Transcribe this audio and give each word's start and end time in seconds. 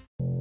you 0.00 0.39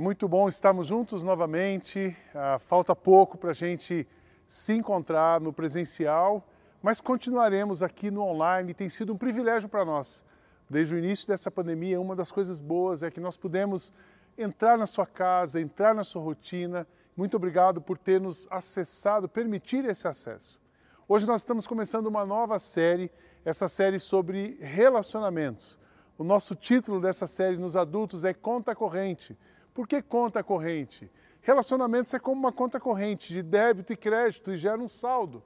É 0.00 0.02
muito 0.02 0.26
bom 0.26 0.48
estarmos 0.48 0.86
juntos 0.86 1.22
novamente. 1.22 2.16
Ah, 2.34 2.58
falta 2.58 2.96
pouco 2.96 3.36
para 3.36 3.50
a 3.50 3.52
gente 3.52 4.08
se 4.46 4.72
encontrar 4.72 5.42
no 5.42 5.52
presencial, 5.52 6.42
mas 6.82 7.02
continuaremos 7.02 7.82
aqui 7.82 8.10
no 8.10 8.22
online. 8.22 8.72
Tem 8.72 8.88
sido 8.88 9.12
um 9.12 9.18
privilégio 9.18 9.68
para 9.68 9.84
nós. 9.84 10.24
Desde 10.70 10.94
o 10.94 10.98
início 10.98 11.28
dessa 11.28 11.50
pandemia, 11.50 12.00
uma 12.00 12.16
das 12.16 12.32
coisas 12.32 12.62
boas 12.62 13.02
é 13.02 13.10
que 13.10 13.20
nós 13.20 13.36
pudemos 13.36 13.92
entrar 14.38 14.78
na 14.78 14.86
sua 14.86 15.04
casa, 15.04 15.60
entrar 15.60 15.94
na 15.94 16.02
sua 16.02 16.22
rotina. 16.22 16.86
Muito 17.14 17.36
obrigado 17.36 17.78
por 17.78 17.98
ter 17.98 18.18
nos 18.18 18.48
acessado, 18.50 19.28
permitir 19.28 19.84
esse 19.84 20.08
acesso. 20.08 20.58
Hoje 21.06 21.26
nós 21.26 21.42
estamos 21.42 21.66
começando 21.66 22.06
uma 22.06 22.24
nova 22.24 22.58
série, 22.58 23.12
essa 23.44 23.68
série 23.68 23.98
sobre 23.98 24.56
relacionamentos. 24.62 25.78
O 26.16 26.24
nosso 26.24 26.54
título 26.54 27.02
dessa 27.02 27.26
série 27.26 27.58
nos 27.58 27.76
adultos 27.76 28.24
é 28.24 28.32
Conta 28.32 28.74
Corrente. 28.74 29.36
Por 29.80 29.88
que 29.88 30.02
conta 30.02 30.44
corrente? 30.44 31.10
Relacionamentos 31.40 32.12
é 32.12 32.18
como 32.18 32.38
uma 32.38 32.52
conta 32.52 32.78
corrente 32.78 33.32
de 33.32 33.42
débito 33.42 33.94
e 33.94 33.96
crédito 33.96 34.52
e 34.52 34.58
gera 34.58 34.78
um 34.78 34.86
saldo. 34.86 35.42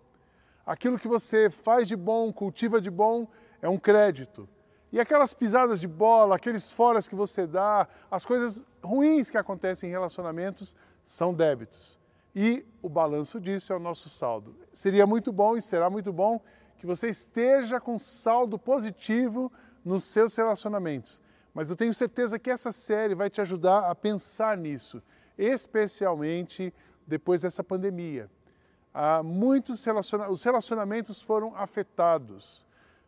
Aquilo 0.67 0.99
que 0.99 1.07
você 1.07 1.49
faz 1.49 1.87
de 1.87 1.95
bom, 1.95 2.33
cultiva 2.33 2.81
de 2.81 2.91
bom, 2.91 3.29
é 3.63 3.69
um 3.69 3.79
crédito. 3.79 4.49
E 4.91 4.99
aquelas 4.99 5.33
pisadas 5.33 5.81
de 5.81 5.87
bola, 5.87 6.35
aqueles 6.35 6.69
foras 6.69 7.07
que 7.07 7.15
você 7.15 7.47
dá, 7.47 7.87
as 8.11 8.27
coisas 8.27 8.65
ruins 8.83 9.31
que 9.31 9.39
acontecem 9.39 9.89
em 9.89 9.93
relacionamentos 9.93 10.75
são 11.05 11.33
débitos. 11.33 11.97
E 12.35 12.67
o 12.83 12.89
balanço 12.89 13.41
disso 13.41 13.73
é 13.73 13.77
o 13.77 13.79
nosso 13.79 14.09
saldo. 14.09 14.57
Seria 14.73 15.07
muito 15.07 15.33
bom 15.33 15.57
e 15.57 15.63
será 15.63 15.89
muito 15.89 16.13
bom 16.13 16.41
que 16.77 16.87
você 16.87 17.09
esteja 17.09 17.79
com 17.79 17.97
saldo 18.01 18.59
positivo 18.59 19.53
nos 19.85 20.03
seus 20.03 20.35
relacionamentos. 20.35 21.23
Mas 21.55 21.71
eu 21.71 21.77
tenho 21.77 21.95
certeza 21.95 22.39
que 22.39 22.51
essa 22.51 22.73
série 22.73 23.15
vai 23.15 23.31
te 23.31 23.41
ajudar 23.41 23.89
a 23.89 23.95
pensar 23.95 24.57
nisso, 24.57 25.01
especialmente 25.39 26.75
depois 27.07 27.43
dessa 27.43 27.63
pandemia. 27.63 28.29
Ah, 28.93 29.23
muitos 29.23 29.85
relaciona 29.85 30.29
os 30.29 30.43
relacionamentos 30.43 31.23
foram 31.23 31.55
afetados. 31.57 32.67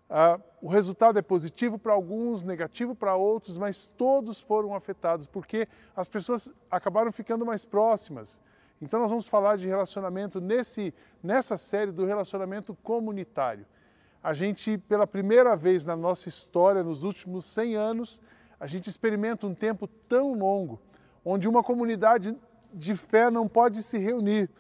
Ah, 0.09 0.39
o 0.63 0.69
resultado 0.69 1.19
é 1.19 1.23
positivo 1.23 1.77
para 1.79 1.93
alguns, 1.93 2.45
negativo 2.45 2.95
para 2.95 3.17
outros, 3.17 3.59
mas 3.59 3.87
todos 3.97 4.41
foram 4.41 4.75
afetados 4.75 5.27
porque 5.27 5.69
as 5.97 6.07
pessoas 6.07 6.53
acabaram 6.71 7.11
ficando 7.11 7.45
mais 7.45 7.65
próximas. 7.65 8.41
Então 8.81 9.01
nós 9.01 9.11
vamos 9.11 9.27
falar 9.27 9.57
de 9.57 9.67
relacionamento 9.67 10.41
nesse, 10.41 10.95
nessa 11.23 11.57
série 11.57 11.91
do 11.91 12.05
relacionamento 12.05 12.77
comunitário. 12.83 13.67
A 14.23 14.33
gente, 14.33 14.77
pela 14.77 15.07
primeira 15.07 15.57
vez 15.57 15.85
na 15.85 15.97
nossa 15.97 16.29
história, 16.29 16.83
nos 16.83 17.05
últimos 17.05 17.45
100 17.45 17.77
anos, 17.77 18.21
a 18.59 18.67
gente 18.67 18.89
experimenta 18.89 19.47
um 19.47 19.55
tempo 19.55 19.87
tão 19.87 20.35
longo, 20.35 20.81
onde 21.25 21.49
uma 21.49 21.63
comunidade 21.63 22.37
de 22.73 22.95
fé 22.95 23.31
não 23.31 23.49
pode 23.49 23.83
se 23.83 23.99
reunir. 23.99 24.51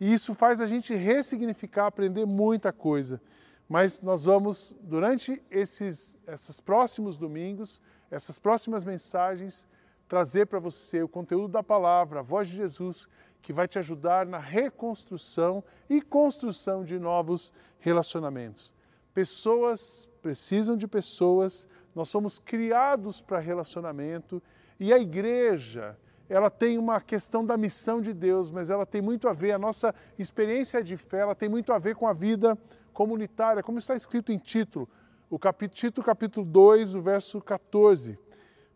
E 0.00 0.12
isso 0.12 0.34
faz 0.34 0.60
a 0.60 0.66
gente 0.66 0.94
ressignificar, 0.94 1.86
aprender 1.86 2.26
muita 2.26 2.72
coisa. 2.72 3.20
Mas 3.68 4.00
nós 4.00 4.24
vamos, 4.24 4.74
durante 4.80 5.42
esses, 5.50 6.16
esses 6.26 6.60
próximos 6.60 7.16
domingos, 7.16 7.82
essas 8.10 8.38
próximas 8.38 8.84
mensagens, 8.84 9.66
trazer 10.08 10.46
para 10.46 10.58
você 10.58 11.02
o 11.02 11.08
conteúdo 11.08 11.48
da 11.48 11.62
palavra, 11.62 12.20
a 12.20 12.22
voz 12.22 12.48
de 12.48 12.56
Jesus, 12.56 13.08
que 13.42 13.52
vai 13.52 13.68
te 13.68 13.78
ajudar 13.78 14.26
na 14.26 14.38
reconstrução 14.38 15.62
e 15.88 16.00
construção 16.00 16.82
de 16.84 16.98
novos 16.98 17.52
relacionamentos. 17.78 18.74
Pessoas 19.12 20.08
precisam 20.28 20.76
de 20.76 20.86
pessoas, 20.86 21.66
nós 21.94 22.10
somos 22.10 22.38
criados 22.38 23.18
para 23.18 23.38
relacionamento 23.38 24.42
e 24.78 24.92
a 24.92 24.98
igreja, 24.98 25.96
ela 26.28 26.50
tem 26.50 26.76
uma 26.76 27.00
questão 27.00 27.42
da 27.42 27.56
missão 27.56 27.98
de 28.02 28.12
Deus, 28.12 28.50
mas 28.50 28.68
ela 28.68 28.84
tem 28.84 29.00
muito 29.00 29.26
a 29.26 29.32
ver, 29.32 29.52
a 29.52 29.58
nossa 29.58 29.94
experiência 30.18 30.84
de 30.84 30.98
fé, 30.98 31.20
ela 31.20 31.34
tem 31.34 31.48
muito 31.48 31.72
a 31.72 31.78
ver 31.78 31.94
com 31.94 32.06
a 32.06 32.12
vida 32.12 32.58
comunitária, 32.92 33.62
como 33.62 33.78
está 33.78 33.96
escrito 33.96 34.30
em 34.30 34.36
título, 34.36 34.86
o 35.30 35.38
capítulo, 35.38 35.74
título 35.74 36.04
capítulo 36.04 36.44
2, 36.44 36.94
o 36.96 37.00
verso 37.00 37.40
14. 37.40 38.18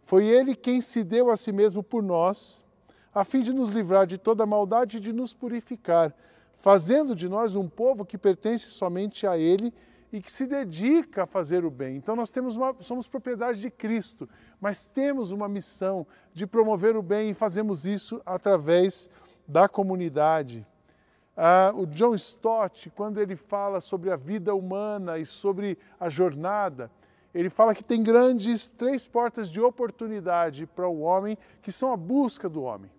Foi 0.00 0.24
ele 0.24 0.56
quem 0.56 0.80
se 0.80 1.04
deu 1.04 1.30
a 1.30 1.36
si 1.36 1.52
mesmo 1.52 1.82
por 1.82 2.02
nós, 2.02 2.64
a 3.14 3.24
fim 3.24 3.40
de 3.40 3.52
nos 3.52 3.68
livrar 3.68 4.06
de 4.06 4.16
toda 4.16 4.46
maldade 4.46 4.96
e 4.96 5.00
de 5.00 5.12
nos 5.12 5.34
purificar, 5.34 6.14
fazendo 6.56 7.14
de 7.14 7.28
nós 7.28 7.54
um 7.54 7.68
povo 7.68 8.06
que 8.06 8.16
pertence 8.16 8.68
somente 8.68 9.26
a 9.26 9.36
ele 9.36 9.70
e 10.12 10.20
que 10.20 10.30
se 10.30 10.46
dedica 10.46 11.22
a 11.22 11.26
fazer 11.26 11.64
o 11.64 11.70
bem. 11.70 11.96
Então 11.96 12.14
nós 12.14 12.30
temos 12.30 12.54
uma, 12.54 12.76
somos 12.80 13.08
propriedade 13.08 13.60
de 13.60 13.70
Cristo, 13.70 14.28
mas 14.60 14.84
temos 14.84 15.32
uma 15.32 15.48
missão 15.48 16.06
de 16.34 16.46
promover 16.46 16.96
o 16.96 17.02
bem 17.02 17.30
e 17.30 17.34
fazemos 17.34 17.86
isso 17.86 18.20
através 18.26 19.08
da 19.48 19.68
comunidade. 19.68 20.66
Ah, 21.34 21.72
o 21.74 21.86
John 21.86 22.14
Stott, 22.14 22.90
quando 22.90 23.18
ele 23.18 23.36
fala 23.36 23.80
sobre 23.80 24.10
a 24.10 24.16
vida 24.16 24.54
humana 24.54 25.18
e 25.18 25.24
sobre 25.24 25.78
a 25.98 26.10
jornada, 26.10 26.90
ele 27.34 27.48
fala 27.48 27.74
que 27.74 27.82
tem 27.82 28.02
grandes 28.02 28.66
três 28.66 29.08
portas 29.08 29.50
de 29.50 29.58
oportunidade 29.58 30.66
para 30.66 30.86
o 30.86 31.00
homem, 31.00 31.38
que 31.62 31.72
são 31.72 31.90
a 31.90 31.96
busca 31.96 32.50
do 32.50 32.62
homem. 32.62 32.90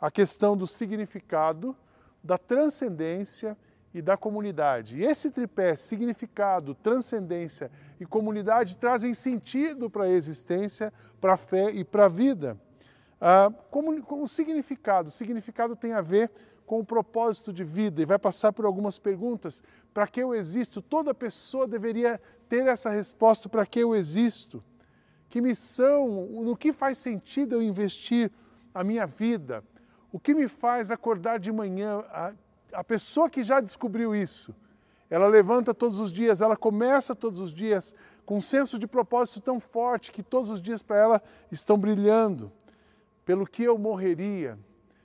A 0.00 0.10
questão 0.10 0.56
do 0.56 0.66
significado, 0.66 1.76
da 2.22 2.38
transcendência 2.38 3.54
e 3.94 4.02
da 4.02 4.16
comunidade. 4.16 4.96
E 4.96 5.04
esse 5.04 5.30
tripé, 5.30 5.76
significado, 5.76 6.74
transcendência 6.74 7.70
e 8.00 8.04
comunidade, 8.04 8.76
trazem 8.76 9.14
sentido 9.14 9.88
para 9.88 10.04
a 10.04 10.10
existência, 10.10 10.92
para 11.20 11.34
a 11.34 11.36
fé 11.36 11.70
e 11.70 11.84
para 11.84 12.06
a 12.06 12.08
vida. 12.08 12.60
Ah, 13.20 13.52
como, 13.70 13.94
o 14.20 14.26
significado, 14.26 15.08
o 15.08 15.12
significado 15.12 15.76
tem 15.76 15.92
a 15.92 16.00
ver 16.00 16.30
com 16.66 16.80
o 16.80 16.84
propósito 16.84 17.52
de 17.52 17.62
vida 17.62 18.02
e 18.02 18.04
vai 18.04 18.18
passar 18.18 18.52
por 18.52 18.66
algumas 18.66 18.98
perguntas. 18.98 19.62
Para 19.92 20.08
que 20.08 20.20
eu 20.20 20.34
existo? 20.34 20.82
Toda 20.82 21.14
pessoa 21.14 21.66
deveria 21.66 22.20
ter 22.48 22.66
essa 22.66 22.90
resposta: 22.90 23.48
para 23.48 23.64
que 23.64 23.78
eu 23.78 23.94
existo? 23.94 24.62
Que 25.28 25.40
missão, 25.40 26.26
no 26.42 26.56
que 26.56 26.72
faz 26.72 26.98
sentido 26.98 27.54
eu 27.54 27.62
investir 27.62 28.30
a 28.74 28.82
minha 28.82 29.06
vida? 29.06 29.62
O 30.10 30.18
que 30.18 30.34
me 30.34 30.48
faz 30.48 30.90
acordar 30.90 31.38
de 31.38 31.50
manhã? 31.50 32.04
A, 32.74 32.84
pessoa 32.84 33.30
que 33.30 33.42
já 33.42 33.60
descobriu 33.60 34.14
isso, 34.14 34.54
ela 35.08 35.26
levanta 35.26 35.72
todos 35.72 36.00
os 36.00 36.10
dias, 36.10 36.40
ela 36.40 36.56
começa 36.56 37.14
todos 37.14 37.40
os 37.40 37.52
dias 37.52 37.94
com 38.26 38.36
um 38.36 38.40
senso 38.40 38.78
de 38.78 38.86
propósito 38.86 39.40
tão 39.40 39.60
forte 39.60 40.12
que 40.12 40.22
todos 40.22 40.50
os 40.50 40.60
dias 40.60 40.82
para 40.82 40.98
ela 40.98 41.22
estão 41.50 41.78
brilhando. 41.78 42.52
Pelo 43.24 43.46
que 43.46 43.62
eu 43.64 43.78
morreria? 43.78 44.58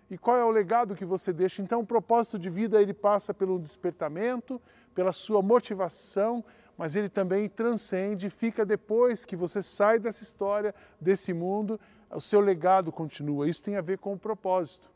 e 0.10 0.18
qual 0.18 0.38
é 0.38 0.44
o 0.44 0.50
legado 0.50 0.96
que 0.96 1.06
você 1.06 1.32
deixa. 1.32 1.62
Então, 1.62 1.82
o 1.82 1.86
propósito 1.86 2.40
de 2.40 2.50
vida 2.50 2.82
ele 2.82 2.94
passa 2.94 3.34
pelo 3.34 3.60
despertamento, 3.60 4.60
pela 4.96 5.14
sua 5.14 5.42
motivação, 5.42 6.44
mas 6.78 6.96
ele 6.96 7.10
também 7.10 7.48
transcende, 7.48 8.30
fica 8.30 8.66
depois 8.66 9.24
que 9.24 9.36
você 9.36 9.62
sai 9.62 10.00
dessa 10.00 10.24
história, 10.24 10.74
desse 11.00 11.34
mundo, 11.34 11.80
o 12.10 12.20
seu 12.20 12.40
legado 12.40 12.92
continua. 12.92 13.48
Isso 13.48 13.62
tem 13.62 13.76
a 13.76 13.82
ver 13.82 14.00
com 14.00 14.14
o 14.14 14.18
propósito. 14.18 14.90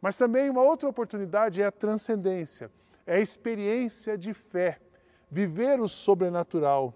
Mas 0.00 0.16
também 0.16 0.48
uma 0.48 0.62
outra 0.62 0.88
oportunidade 0.88 1.60
é 1.60 1.66
a 1.66 1.72
transcendência, 1.72 2.70
é 3.06 3.16
a 3.16 3.20
experiência 3.20 4.16
de 4.16 4.32
fé, 4.32 4.78
viver 5.30 5.80
o 5.80 5.88
sobrenatural. 5.88 6.94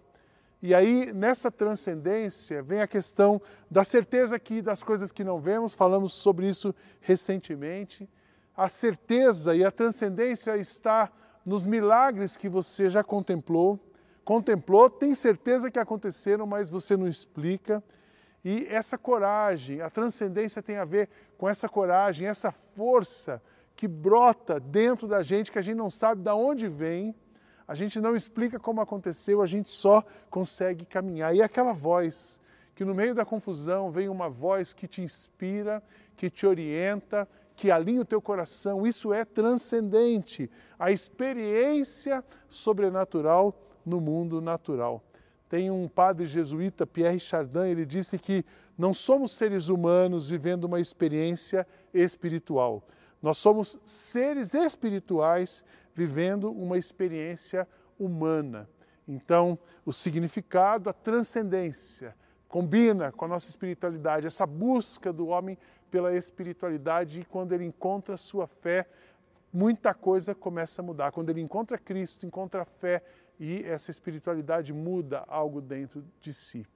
E 0.62 0.72
aí, 0.72 1.12
nessa 1.12 1.50
transcendência, 1.50 2.62
vem 2.62 2.81
a 2.81 2.87
questão 2.87 3.43
da 3.69 3.82
certeza 3.82 4.38
que 4.38 4.62
das 4.62 4.81
coisas 4.81 5.10
que 5.10 5.25
não 5.25 5.40
vemos, 5.40 5.75
falamos 5.75 6.12
sobre 6.12 6.49
isso 6.49 6.72
recentemente. 7.00 8.08
A 8.56 8.69
certeza 8.69 9.56
e 9.56 9.64
a 9.64 9.72
transcendência 9.72 10.56
está 10.56 11.10
nos 11.44 11.66
milagres 11.66 12.37
que 12.37 12.49
você 12.49 12.88
já 12.88 13.02
contemplou, 13.02 13.81
contemplou, 14.25 14.88
tem 14.88 15.16
certeza 15.16 15.69
que 15.69 15.81
aconteceram, 15.81 16.46
mas 16.46 16.70
você 16.70 16.96
não 16.96 17.08
explica. 17.08 17.82
E 18.44 18.67
essa 18.69 18.99
coragem, 18.99 19.81
a 19.81 19.89
transcendência 19.89 20.62
tem 20.62 20.77
a 20.77 20.85
ver 20.85 21.09
com 21.39 21.49
essa 21.49 21.69
coragem, 21.69 22.27
essa 22.27 22.50
força 22.50 23.41
que 23.77 23.87
brota 23.87 24.59
dentro 24.59 25.06
da 25.06 25.23
gente, 25.23 25.50
que 25.50 25.59
a 25.59 25.62
gente 25.62 25.77
não 25.77 25.91
sabe 25.91 26.23
de 26.23 26.31
onde 26.31 26.69
vem, 26.69 27.15
a 27.67 27.75
gente 27.75 28.00
não 28.00 28.17
explica 28.17 28.59
como 28.59 28.81
aconteceu, 28.81 29.41
a 29.41 29.47
gente 29.47 29.69
só 29.69 30.05
consegue 30.29 30.85
caminhar. 30.85 31.35
E 31.35 31.41
aquela 31.41 31.73
voz, 31.73 32.41
que 32.75 32.85
no 32.85 32.94
meio 32.94 33.15
da 33.15 33.25
confusão 33.25 33.91
vem 33.91 34.09
uma 34.09 34.29
voz 34.29 34.73
que 34.73 34.88
te 34.88 35.00
inspira, 35.00 35.83
que 36.17 36.29
te 36.29 36.47
orienta, 36.47 37.29
que 37.55 37.71
alinha 37.71 38.00
o 38.00 38.05
teu 38.05 38.21
coração, 38.21 38.87
isso 38.87 39.12
é 39.12 39.25
transcendente, 39.25 40.50
a 40.79 40.91
experiência 40.91 42.25
sobrenatural 42.49 43.55
no 43.87 44.00
mundo 44.00 44.41
natural. 44.41 45.03
Tem 45.52 45.70
um 45.70 45.87
padre 45.87 46.25
jesuíta, 46.25 46.87
Pierre 46.87 47.20
Chardin, 47.20 47.66
ele 47.66 47.84
disse 47.84 48.19
que 48.19 48.43
não 48.78 48.94
somos 48.94 49.32
seres 49.32 49.69
humanos 49.69 50.31
vivendo 50.31 50.64
uma 50.64 50.81
experiência 50.81 51.66
espiritual. 51.93 52.82
Nós 53.20 53.37
somos 53.37 53.78
seres 53.84 54.54
espirituais 54.54 55.62
vivendo 55.94 56.50
uma 56.50 56.78
experiência 56.78 57.69
humana. 57.99 58.66
Então, 59.06 59.58
o 59.84 59.93
significado, 59.93 60.88
a 60.88 60.93
transcendência, 60.94 62.16
combina 62.49 63.12
com 63.12 63.26
a 63.26 63.28
nossa 63.28 63.50
espiritualidade, 63.50 64.26
essa 64.26 64.46
busca 64.46 65.12
do 65.12 65.26
homem 65.26 65.58
pela 65.90 66.16
espiritualidade 66.16 67.20
e 67.20 67.25
quando 67.26 67.52
ele 67.52 67.66
encontra 67.66 68.16
sua 68.16 68.46
fé, 68.46 68.88
muita 69.52 69.93
coisa 69.93 70.34
começa 70.34 70.81
a 70.81 70.84
mudar. 70.84 71.12
Quando 71.12 71.28
ele 71.28 71.43
encontra 71.43 71.76
Cristo, 71.76 72.25
encontra 72.25 72.62
a 72.62 72.64
fé 72.64 73.02
e 73.38 73.62
essa 73.64 73.90
espiritualidade 73.90 74.73
muda 74.73 75.25
algo 75.29 75.61
dentro 75.61 76.05
de 76.20 76.32
si. 76.32 76.67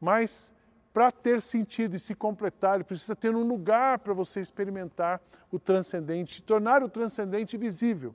Mas 0.00 0.52
para 0.92 1.10
ter 1.10 1.40
sentido 1.40 1.96
e 1.96 1.98
se 1.98 2.14
completar, 2.14 2.74
ele 2.74 2.84
precisa 2.84 3.16
ter 3.16 3.34
um 3.34 3.46
lugar 3.46 3.98
para 4.00 4.12
você 4.12 4.40
experimentar 4.40 5.20
o 5.50 5.58
transcendente, 5.58 6.42
tornar 6.42 6.82
o 6.82 6.88
transcendente 6.88 7.56
visível. 7.56 8.14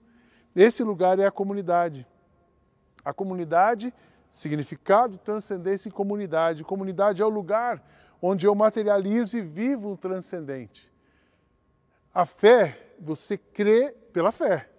Esse 0.56 0.84
lugar 0.84 1.18
é 1.18 1.26
a 1.26 1.32
comunidade. 1.32 2.06
A 3.04 3.14
comunidade, 3.14 3.94
significado, 4.30 5.18
transcendência 5.18 5.90
e 5.90 5.92
comunidade. 5.92 6.64
Comunidade 6.64 7.22
é 7.22 7.26
o 7.26 7.30
lugar 7.30 7.84
onde 8.22 8.46
eu 8.46 8.54
materializo 8.54 9.38
e 9.38 9.42
vivo 9.42 9.94
o 9.94 9.98
transcendente. 9.98 10.92
A 12.14 12.26
fé, 12.26 12.78
você 13.00 13.38
crê 13.38 13.96
pela 14.12 14.32
fé. 14.32 14.70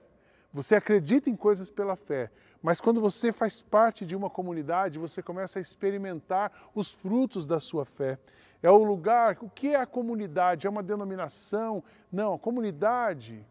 Você 0.53 0.75
acredita 0.75 1.31
em 1.31 1.37
coisas 1.37 1.71
pela 1.71 1.97
fé. 1.97 2.31
Mas 2.63 2.81
quando 2.81 3.01
você 3.01 3.33
faz 3.33 3.63
parte 3.63 4.05
de 4.05 4.17
uma 4.17 4.29
comunidade, 4.29 4.99
você 4.99 5.23
começa 5.23 5.59
a 5.59 5.63
experimentar 5.63 6.53
os 6.75 6.91
frutos 6.91 7.47
da 7.47 7.61
sua 7.61 7.85
fé. 7.85 8.19
É 8.63 8.71
o 8.71 8.83
lugar, 8.83 9.39
o 9.41 9.49
que 9.49 9.69
é 9.69 9.77
a 9.77 9.87
comunidade? 9.87 10.67
É 10.67 10.71
uma 10.71 10.83
denominação? 10.83 11.83
Não, 12.11 12.35
a 12.35 12.39
comunidade 12.39 13.47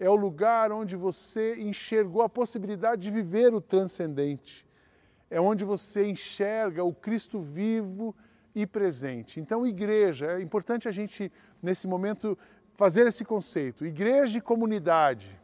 é 0.00 0.10
o 0.10 0.16
lugar 0.16 0.72
onde 0.72 0.96
você 0.96 1.56
enxergou 1.60 2.22
a 2.22 2.28
possibilidade 2.28 3.02
de 3.02 3.10
viver 3.10 3.54
o 3.54 3.60
transcendente. 3.60 4.66
É 5.30 5.40
onde 5.40 5.64
você 5.64 6.06
enxerga 6.06 6.82
o 6.82 6.92
Cristo 6.92 7.40
vivo 7.40 8.14
e 8.54 8.66
presente. 8.66 9.38
Então, 9.38 9.66
igreja, 9.66 10.32
é 10.32 10.40
importante 10.40 10.88
a 10.88 10.92
gente, 10.92 11.30
nesse 11.62 11.86
momento, 11.86 12.36
fazer 12.74 13.06
esse 13.06 13.24
conceito. 13.24 13.84
Igreja 13.84 14.38
e 14.38 14.40
comunidade. 14.40 15.40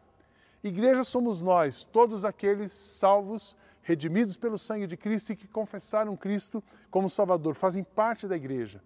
Igreja 0.65 1.05
somos 1.05 1.43
nós, 1.43 1.83
todos 1.83 2.25
aqueles 2.25 2.73
salvos, 2.73 3.55
redimidos 3.83 4.35
pelo 4.35 4.57
sangue 4.57 4.87
de 4.87 4.97
Cristo 4.97 5.31
e 5.31 5.37
que 5.37 5.47
confessaram 5.47 6.17
Cristo 6.17 6.65
como 6.91 7.11
Salvador, 7.11 7.55
fazem 7.55 7.85
parte 7.85 8.27
da 8.27 8.35
igreja. 8.35 8.83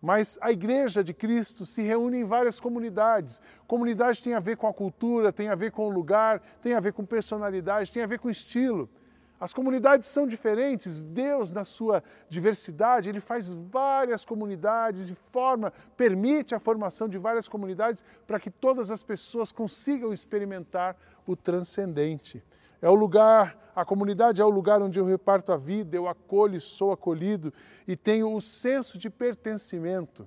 Mas 0.00 0.38
a 0.40 0.52
igreja 0.52 1.02
de 1.02 1.12
Cristo 1.12 1.66
se 1.66 1.82
reúne 1.82 2.18
em 2.18 2.24
várias 2.24 2.60
comunidades. 2.60 3.42
Comunidade 3.66 4.22
tem 4.22 4.34
a 4.34 4.40
ver 4.40 4.56
com 4.56 4.68
a 4.68 4.72
cultura, 4.72 5.32
tem 5.32 5.48
a 5.48 5.56
ver 5.56 5.72
com 5.72 5.88
o 5.88 5.90
lugar, 5.90 6.40
tem 6.62 6.74
a 6.74 6.80
ver 6.80 6.92
com 6.92 7.04
personalidade, 7.04 7.90
tem 7.90 8.04
a 8.04 8.06
ver 8.06 8.20
com 8.20 8.30
estilo. 8.30 8.88
As 9.38 9.52
comunidades 9.52 10.08
são 10.08 10.26
diferentes, 10.26 11.04
Deus, 11.04 11.50
na 11.50 11.62
sua 11.62 12.02
diversidade, 12.28 13.08
Ele 13.08 13.20
faz 13.20 13.52
várias 13.52 14.24
comunidades 14.24 15.10
e 15.10 15.14
forma, 15.30 15.72
permite 15.94 16.54
a 16.54 16.58
formação 16.58 17.06
de 17.06 17.18
várias 17.18 17.46
comunidades 17.46 18.02
para 18.26 18.40
que 18.40 18.50
todas 18.50 18.90
as 18.90 19.02
pessoas 19.02 19.52
consigam 19.52 20.12
experimentar 20.12 20.96
o 21.26 21.36
transcendente. 21.36 22.42
É 22.80 22.88
o 22.88 22.94
lugar, 22.94 23.72
a 23.74 23.84
comunidade 23.84 24.40
é 24.40 24.44
o 24.44 24.50
lugar 24.50 24.80
onde 24.80 24.98
eu 24.98 25.04
reparto 25.04 25.52
a 25.52 25.56
vida, 25.58 25.96
eu 25.96 26.08
acolho 26.08 26.56
e 26.56 26.60
sou 26.60 26.90
acolhido 26.92 27.52
e 27.86 27.94
tenho 27.94 28.34
o 28.34 28.40
senso 28.40 28.96
de 28.96 29.10
pertencimento. 29.10 30.26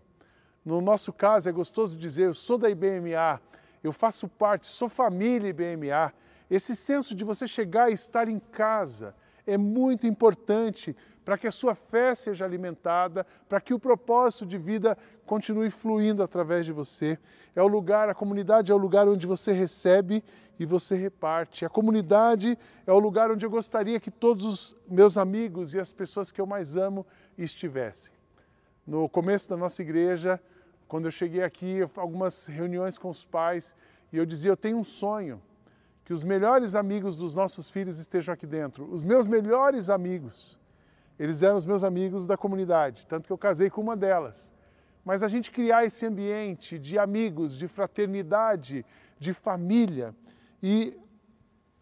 No 0.63 0.81
nosso 0.81 1.11
caso, 1.11 1.49
é 1.49 1.51
gostoso 1.51 1.97
dizer, 1.97 2.25
eu 2.27 2.33
sou 2.33 2.59
da 2.59 2.69
IBMA, 2.69 3.41
eu 3.83 3.91
faço 3.91 4.27
parte, 4.27 4.67
sou 4.67 4.87
família 4.87 5.49
IBMA. 5.49 6.13
Esse 6.49 6.75
senso 6.75 7.13
de 7.13 7.23
você 7.23 7.47
chegar 7.47 7.89
e 7.89 7.93
estar 7.93 8.27
em 8.27 8.39
casa 8.39 9.15
é 9.45 9.57
muito 9.57 10.07
importante 10.07 10.95
para 11.23 11.37
que 11.37 11.47
a 11.47 11.51
sua 11.51 11.75
fé 11.75 12.15
seja 12.15 12.43
alimentada, 12.43 13.25
para 13.47 13.61
que 13.61 13.71
o 13.71 13.79
propósito 13.79 14.47
de 14.47 14.57
vida 14.57 14.97
continue 15.27 15.69
fluindo 15.69 16.23
através 16.23 16.65
de 16.65 16.71
você. 16.71 17.19
É 17.55 17.61
o 17.61 17.67
lugar, 17.67 18.09
a 18.09 18.15
comunidade 18.15 18.71
é 18.71 18.75
o 18.75 18.79
lugar 18.79 19.07
onde 19.07 19.27
você 19.27 19.51
recebe 19.51 20.23
e 20.59 20.65
você 20.65 20.95
reparte. 20.95 21.65
A 21.65 21.69
comunidade 21.69 22.57
é 22.85 22.91
o 22.91 22.97
lugar 22.97 23.29
onde 23.29 23.45
eu 23.45 23.49
gostaria 23.49 23.99
que 23.99 24.09
todos 24.09 24.43
os 24.43 24.75
meus 24.87 25.19
amigos 25.19 25.75
e 25.75 25.79
as 25.79 25.93
pessoas 25.93 26.31
que 26.31 26.41
eu 26.41 26.47
mais 26.47 26.75
amo 26.75 27.05
estivessem. 27.37 28.13
No 28.85 29.07
começo 29.07 29.47
da 29.47 29.55
nossa 29.55 29.83
igreja, 29.83 30.41
quando 30.87 31.05
eu 31.05 31.11
cheguei 31.11 31.43
aqui, 31.43 31.87
algumas 31.95 32.47
reuniões 32.47 32.97
com 32.97 33.07
os 33.07 33.23
pais, 33.23 33.75
e 34.11 34.17
eu 34.17 34.25
dizia: 34.25 34.49
Eu 34.49 34.57
tenho 34.57 34.77
um 34.77 34.83
sonho 34.83 35.39
que 36.09 36.13
os 36.13 36.23
melhores 36.23 36.73
amigos 36.73 37.15
dos 37.15 37.35
nossos 37.35 37.69
filhos 37.69 37.99
estejam 37.99 38.33
aqui 38.33 38.47
dentro. 38.47 38.91
Os 38.91 39.03
meus 39.03 39.27
melhores 39.27 39.91
amigos, 39.91 40.57
eles 41.19 41.43
eram 41.43 41.55
os 41.55 41.67
meus 41.67 41.83
amigos 41.83 42.25
da 42.25 42.35
comunidade, 42.35 43.05
tanto 43.05 43.27
que 43.27 43.31
eu 43.31 43.37
casei 43.37 43.69
com 43.69 43.79
uma 43.79 43.95
delas. 43.95 44.51
Mas 45.05 45.21
a 45.21 45.27
gente 45.27 45.51
criar 45.51 45.85
esse 45.85 46.07
ambiente 46.07 46.79
de 46.79 46.97
amigos, 46.97 47.55
de 47.55 47.67
fraternidade, 47.67 48.83
de 49.19 49.33
família, 49.33 50.15
e 50.63 50.97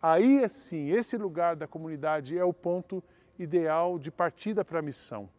aí 0.02 0.44
assim, 0.44 0.90
esse 0.90 1.16
lugar 1.16 1.56
da 1.56 1.66
comunidade 1.66 2.38
é 2.38 2.44
o 2.44 2.52
ponto 2.52 3.02
ideal 3.40 3.98
de 3.98 4.12
partida 4.12 4.66
para 4.66 4.80
a 4.80 4.82
missão. 4.82 5.30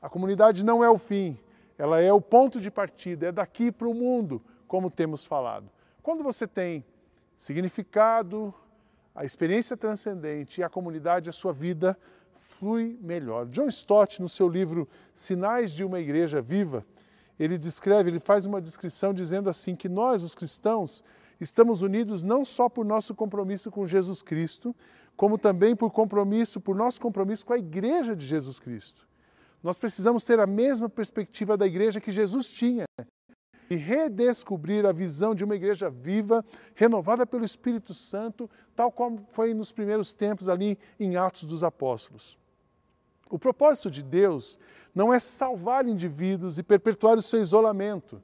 A 0.00 0.08
comunidade 0.08 0.64
não 0.64 0.84
é 0.84 0.88
o 0.88 0.98
fim, 0.98 1.36
ela 1.76 2.00
é 2.00 2.12
o 2.12 2.20
ponto 2.20 2.60
de 2.60 2.70
partida, 2.70 3.26
é 3.26 3.32
daqui 3.32 3.72
para 3.72 3.88
o 3.88 3.92
mundo, 3.92 4.40
como 4.68 4.88
temos 4.88 5.26
falado. 5.26 5.68
Quando 6.00 6.22
você 6.22 6.46
tem 6.46 6.84
significado, 7.36 8.54
a 9.14 9.24
experiência 9.24 9.76
transcendente 9.76 10.60
e 10.60 10.64
a 10.64 10.68
comunidade, 10.68 11.28
a 11.28 11.32
sua 11.32 11.52
vida 11.52 11.98
flui 12.34 12.98
melhor. 13.02 13.46
John 13.46 13.68
Stott, 13.68 14.20
no 14.20 14.28
seu 14.28 14.48
livro 14.48 14.88
Sinais 15.14 15.72
de 15.72 15.84
uma 15.84 16.00
Igreja 16.00 16.40
Viva, 16.40 16.84
ele 17.38 17.58
descreve, 17.58 18.10
ele 18.10 18.20
faz 18.20 18.46
uma 18.46 18.60
descrição 18.60 19.12
dizendo 19.12 19.50
assim 19.50 19.76
que 19.76 19.88
nós, 19.88 20.22
os 20.22 20.34
cristãos, 20.34 21.04
estamos 21.40 21.82
unidos 21.82 22.22
não 22.22 22.44
só 22.44 22.68
por 22.68 22.84
nosso 22.84 23.14
compromisso 23.14 23.70
com 23.70 23.86
Jesus 23.86 24.22
Cristo, 24.22 24.74
como 25.16 25.38
também 25.38 25.76
por 25.76 25.90
compromisso, 25.90 26.60
por 26.60 26.74
nosso 26.74 27.00
compromisso 27.00 27.44
com 27.44 27.52
a 27.52 27.58
igreja 27.58 28.16
de 28.16 28.24
Jesus 28.24 28.58
Cristo. 28.58 29.06
Nós 29.62 29.76
precisamos 29.76 30.24
ter 30.24 30.38
a 30.38 30.46
mesma 30.46 30.88
perspectiva 30.88 31.56
da 31.56 31.66
igreja 31.66 32.00
que 32.00 32.10
Jesus 32.10 32.48
tinha 32.48 32.84
e 33.68 33.76
redescobrir 33.76 34.86
a 34.86 34.92
visão 34.92 35.34
de 35.34 35.44
uma 35.44 35.56
igreja 35.56 35.90
viva, 35.90 36.44
renovada 36.74 37.26
pelo 37.26 37.44
Espírito 37.44 37.92
Santo, 37.94 38.48
tal 38.74 38.90
como 38.90 39.26
foi 39.30 39.54
nos 39.54 39.72
primeiros 39.72 40.12
tempos 40.12 40.48
ali 40.48 40.78
em 40.98 41.16
Atos 41.16 41.44
dos 41.44 41.62
Apóstolos. 41.62 42.38
O 43.28 43.38
propósito 43.38 43.90
de 43.90 44.02
Deus 44.02 44.58
não 44.94 45.12
é 45.12 45.18
salvar 45.18 45.86
indivíduos 45.86 46.58
e 46.58 46.62
perpetuar 46.62 47.18
o 47.18 47.22
seu 47.22 47.40
isolamento. 47.40 48.22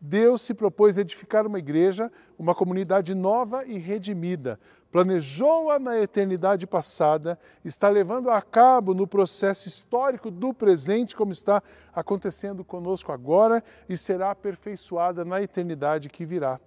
Deus 0.00 0.42
se 0.42 0.52
propôs 0.52 0.98
edificar 0.98 1.46
uma 1.46 1.58
igreja, 1.58 2.10
uma 2.38 2.54
comunidade 2.54 3.14
nova 3.14 3.64
e 3.64 3.78
redimida. 3.78 4.58
Planejou-a 4.92 5.78
na 5.78 5.98
eternidade 5.98 6.66
passada, 6.66 7.38
está 7.64 7.88
levando 7.88 8.28
a 8.28 8.42
cabo 8.42 8.92
no 8.92 9.06
processo 9.06 9.66
histórico 9.66 10.30
do 10.30 10.52
presente, 10.52 11.16
como 11.16 11.32
está 11.32 11.62
acontecendo 11.94 12.62
conosco 12.62 13.10
agora, 13.10 13.64
e 13.88 13.96
será 13.96 14.30
aperfeiçoada 14.30 15.24
na 15.24 15.40
eternidade 15.40 16.10
que 16.10 16.26
virá. 16.26 16.60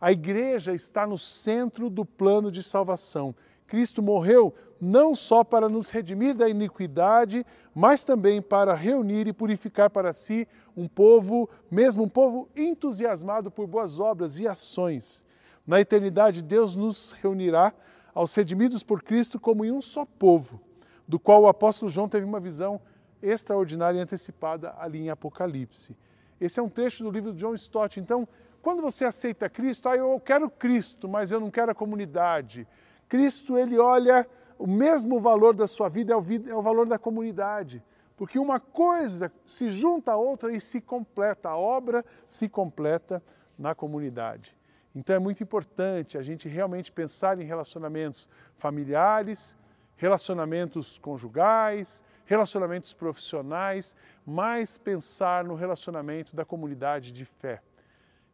A 0.00 0.12
igreja 0.12 0.72
está 0.72 1.04
no 1.04 1.18
centro 1.18 1.90
do 1.90 2.04
plano 2.04 2.52
de 2.52 2.62
salvação. 2.62 3.34
Cristo 3.66 4.00
morreu 4.00 4.54
não 4.80 5.12
só 5.12 5.42
para 5.42 5.68
nos 5.68 5.88
redimir 5.88 6.34
da 6.34 6.48
iniquidade, 6.48 7.44
mas 7.74 8.04
também 8.04 8.40
para 8.40 8.74
reunir 8.74 9.26
e 9.26 9.32
purificar 9.32 9.90
para 9.90 10.12
si 10.12 10.46
um 10.76 10.86
povo, 10.86 11.50
mesmo 11.68 12.04
um 12.04 12.08
povo 12.08 12.48
entusiasmado 12.54 13.50
por 13.50 13.66
boas 13.66 13.98
obras 13.98 14.38
e 14.38 14.46
ações. 14.46 15.24
Na 15.66 15.80
eternidade, 15.80 16.42
Deus 16.42 16.74
nos 16.74 17.12
reunirá 17.12 17.72
aos 18.14 18.34
redimidos 18.34 18.82
por 18.82 19.02
Cristo 19.02 19.38
como 19.38 19.64
em 19.64 19.70
um 19.70 19.80
só 19.80 20.04
povo, 20.04 20.60
do 21.06 21.18
qual 21.18 21.42
o 21.42 21.48
apóstolo 21.48 21.90
João 21.90 22.08
teve 22.08 22.26
uma 22.26 22.40
visão 22.40 22.80
extraordinária 23.22 23.98
e 23.98 24.02
antecipada 24.02 24.74
ali 24.78 25.00
em 25.00 25.10
Apocalipse. 25.10 25.96
Esse 26.40 26.58
é 26.58 26.62
um 26.62 26.68
trecho 26.68 27.04
do 27.04 27.10
livro 27.10 27.32
de 27.32 27.38
John 27.38 27.54
Stott. 27.54 28.00
Então, 28.00 28.26
quando 28.60 28.82
você 28.82 29.04
aceita 29.04 29.48
Cristo, 29.48 29.88
ah, 29.88 29.96
eu 29.96 30.20
quero 30.20 30.50
Cristo, 30.50 31.08
mas 31.08 31.30
eu 31.30 31.38
não 31.38 31.50
quero 31.50 31.70
a 31.70 31.74
comunidade. 31.74 32.66
Cristo, 33.08 33.56
ele 33.56 33.78
olha 33.78 34.26
o 34.58 34.66
mesmo 34.66 35.20
valor 35.20 35.56
da 35.56 35.66
sua 35.66 35.88
vida 35.88 36.12
é 36.12 36.16
o, 36.16 36.20
é 36.20 36.62
valor 36.62 36.86
da 36.86 36.98
comunidade. 36.98 37.82
Porque 38.16 38.38
uma 38.38 38.60
coisa 38.60 39.32
se 39.44 39.68
junta 39.68 40.12
a 40.12 40.16
outra 40.16 40.52
e 40.52 40.60
se 40.60 40.80
completa, 40.80 41.48
a 41.48 41.56
obra 41.56 42.04
se 42.28 42.48
completa 42.48 43.22
na 43.58 43.74
comunidade. 43.74 44.56
Então 44.94 45.16
é 45.16 45.18
muito 45.18 45.42
importante 45.42 46.18
a 46.18 46.22
gente 46.22 46.48
realmente 46.48 46.92
pensar 46.92 47.38
em 47.40 47.44
relacionamentos 47.44 48.28
familiares, 48.56 49.56
relacionamentos 49.96 50.98
conjugais, 50.98 52.04
relacionamentos 52.24 52.92
profissionais, 52.92 53.96
mas 54.26 54.76
pensar 54.76 55.44
no 55.44 55.54
relacionamento 55.54 56.36
da 56.36 56.44
comunidade 56.44 57.12
de 57.12 57.24
fé. 57.24 57.62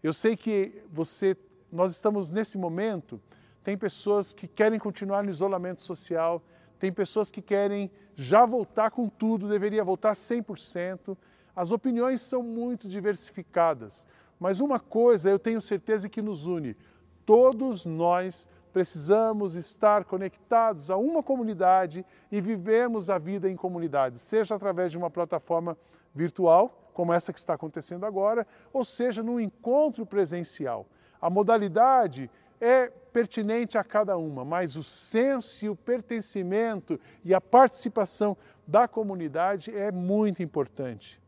Eu 0.03 0.12
sei 0.12 0.37
que 0.37 0.83
você, 0.91 1.37
nós 1.71 1.93
estamos 1.93 2.31
nesse 2.31 2.59
momento 2.59 3.21
tem 3.69 3.77
pessoas 3.77 4.33
que 4.33 4.49
querem 4.49 4.79
continuar 4.79 5.23
no 5.23 5.29
isolamento 5.29 5.83
social, 5.83 6.43
tem 6.79 6.91
pessoas 6.91 7.31
que 7.31 7.43
querem 7.43 7.91
já 8.15 8.47
voltar 8.47 8.91
com 8.91 9.11
tudo, 9.11 9.47
deveria 9.47 9.85
voltar 9.85 10.12
100%. 10.12 11.15
As 11.55 11.71
opiniões 11.71 12.23
são 12.23 12.43
muito 12.43 12.88
diversificadas, 12.88 14.07
mas 14.38 14.61
uma 14.61 14.78
coisa 14.78 15.30
eu 15.30 15.38
tenho 15.38 15.61
certeza 15.61 16.09
que 16.09 16.23
nos 16.23 16.47
une: 16.47 16.76
todos 17.25 17.85
nós 17.85 18.49
precisamos 18.73 19.54
estar 19.54 20.04
conectados 20.04 20.90
a 20.90 20.97
uma 20.97 21.23
comunidade 21.23 22.04
e 22.30 22.40
vivermos 22.40 23.11
a 23.11 23.18
vida 23.18 23.50
em 23.50 23.57
comunidade, 23.57 24.18
seja 24.18 24.54
através 24.54 24.92
de 24.92 24.99
uma 24.99 25.11
plataforma 25.11 25.76
virtual, 26.14 26.90
como 26.92 27.12
essa 27.12 27.33
que 27.33 27.38
está 27.38 27.54
acontecendo 27.54 28.04
agora, 28.04 28.47
ou 28.73 28.85
seja 28.85 29.23
num 29.23 29.40
encontro 29.40 30.04
presencial. 30.04 30.87
A 31.21 31.30
modalidade 31.30 32.30
é 32.61 32.88
pertinente 33.12 33.78
a 33.78 33.85
cada 33.85 34.16
uma, 34.16 34.45
mas 34.45 34.76
o 34.76 34.83
senso 34.83 35.64
e 35.64 35.68
o 35.68 35.76
pertencimento 35.76 36.99
e 37.25 37.33
a 37.33 37.40
participação 37.40 38.37
da 38.66 38.87
comunidade 38.87 39.75
é 39.75 39.90
muito 39.90 40.42
importante. 40.42 41.21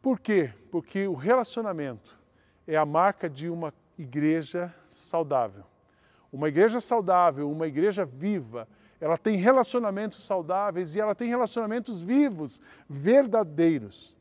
Por 0.00 0.20
quê? 0.20 0.52
Porque 0.70 1.06
o 1.08 1.14
relacionamento 1.14 2.18
é 2.66 2.76
a 2.76 2.86
marca 2.86 3.28
de 3.28 3.48
uma 3.48 3.72
igreja 3.98 4.74
saudável. 4.88 5.64
Uma 6.32 6.48
igreja 6.48 6.80
saudável, 6.80 7.50
uma 7.50 7.66
igreja 7.66 8.04
viva, 8.04 8.68
ela 9.00 9.16
tem 9.16 9.36
relacionamentos 9.36 10.22
saudáveis 10.22 10.94
e 10.94 11.00
ela 11.00 11.14
tem 11.14 11.28
relacionamentos 11.28 12.00
vivos, 12.00 12.60
verdadeiros. 12.88 14.16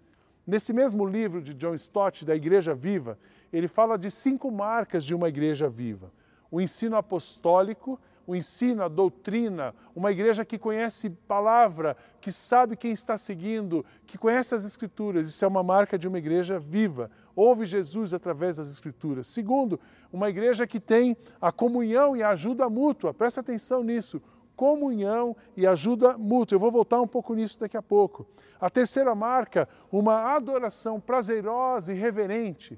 Nesse 0.46 0.72
mesmo 0.72 1.06
livro 1.06 1.42
de 1.42 1.54
John 1.54 1.74
Stott, 1.74 2.24
da 2.24 2.36
Igreja 2.36 2.74
Viva, 2.74 3.18
ele 3.52 3.68
fala 3.68 3.98
de 3.98 4.10
cinco 4.12 4.52
marcas 4.52 5.04
de 5.04 5.14
uma 5.16 5.28
igreja 5.28 5.68
viva: 5.68 6.12
o 6.50 6.62
ensino 6.62 6.96
apostólico, 6.96 8.00
o 8.28 8.36
ensino, 8.36 8.84
a 8.84 8.90
doutrina, 8.90 9.74
uma 9.96 10.12
igreja 10.12 10.44
que 10.44 10.60
conhece 10.60 11.10
palavra, 11.10 11.96
que 12.20 12.30
sabe 12.30 12.76
quem 12.76 12.92
está 12.92 13.18
seguindo, 13.18 13.86
que 14.06 14.18
conhece 14.18 14.54
as 14.54 14.66
Escrituras. 14.66 15.30
Isso 15.30 15.46
é 15.46 15.48
uma 15.48 15.64
marca 15.64 15.98
de 15.98 16.10
uma 16.10 16.18
igreja 16.18 16.60
viva. 16.60 17.10
Ouve 17.34 17.66
Jesus 17.66 18.14
através 18.14 18.58
das 18.58 18.70
Escrituras. 18.70 19.28
Segundo, 19.28 19.80
uma 20.12 20.30
igreja 20.30 20.68
que 20.68 20.80
tem 20.80 21.16
a 21.40 21.54
comunhão 21.54 22.18
e 22.18 22.22
a 22.22 22.30
ajuda 22.30 22.70
mútua. 22.70 23.14
Presta 23.14 23.40
atenção 23.40 23.82
nisso. 23.82 24.22
Comunhão 24.58 25.34
e 25.56 25.66
ajuda 25.66 26.18
mútua. 26.18 26.56
Eu 26.56 26.60
vou 26.60 26.72
voltar 26.72 27.00
um 27.00 27.08
pouco 27.08 27.34
nisso 27.34 27.62
daqui 27.62 27.78
a 27.78 27.82
pouco. 27.82 28.28
A 28.60 28.70
terceira 28.70 29.16
marca, 29.16 29.70
uma 29.90 30.36
adoração 30.36 31.00
prazerosa 31.00 31.94
e 31.94 31.96
reverente. 31.96 32.78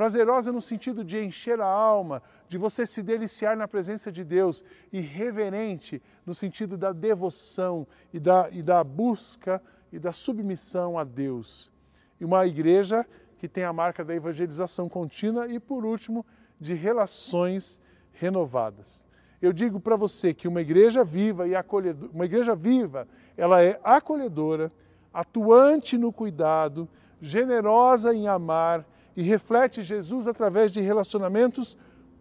Prazerosa 0.00 0.50
no 0.50 0.62
sentido 0.62 1.04
de 1.04 1.22
encher 1.22 1.60
a 1.60 1.66
alma, 1.66 2.22
de 2.48 2.56
você 2.56 2.86
se 2.86 3.02
deliciar 3.02 3.54
na 3.54 3.68
presença 3.68 4.10
de 4.10 4.24
Deus, 4.24 4.64
e 4.90 4.98
reverente 4.98 6.02
no 6.24 6.32
sentido 6.32 6.78
da 6.78 6.90
devoção 6.90 7.86
e 8.10 8.18
da, 8.18 8.48
e 8.50 8.62
da 8.62 8.82
busca 8.82 9.62
e 9.92 9.98
da 9.98 10.10
submissão 10.10 10.98
a 10.98 11.04
Deus. 11.04 11.70
E 12.18 12.24
uma 12.24 12.46
igreja 12.46 13.06
que 13.36 13.46
tem 13.46 13.62
a 13.62 13.74
marca 13.74 14.02
da 14.02 14.14
evangelização 14.14 14.88
contínua 14.88 15.46
e, 15.48 15.60
por 15.60 15.84
último, 15.84 16.24
de 16.58 16.72
relações 16.72 17.78
renovadas. 18.10 19.04
Eu 19.38 19.52
digo 19.52 19.78
para 19.78 19.96
você 19.96 20.32
que 20.32 20.48
uma 20.48 20.62
igreja 20.62 21.04
viva 21.04 21.46
e 21.46 21.54
acolhedora, 21.54 22.10
uma 22.10 22.24
igreja 22.24 22.56
viva, 22.56 23.06
ela 23.36 23.62
é 23.62 23.78
acolhedora, 23.84 24.72
atuante 25.12 25.98
no 25.98 26.10
cuidado, 26.10 26.88
generosa 27.20 28.14
em 28.14 28.26
amar 28.26 28.82
e 29.16 29.22
reflete 29.22 29.82
Jesus 29.82 30.26
através 30.26 30.70
de 30.70 30.80
relacionamentos 30.80 31.76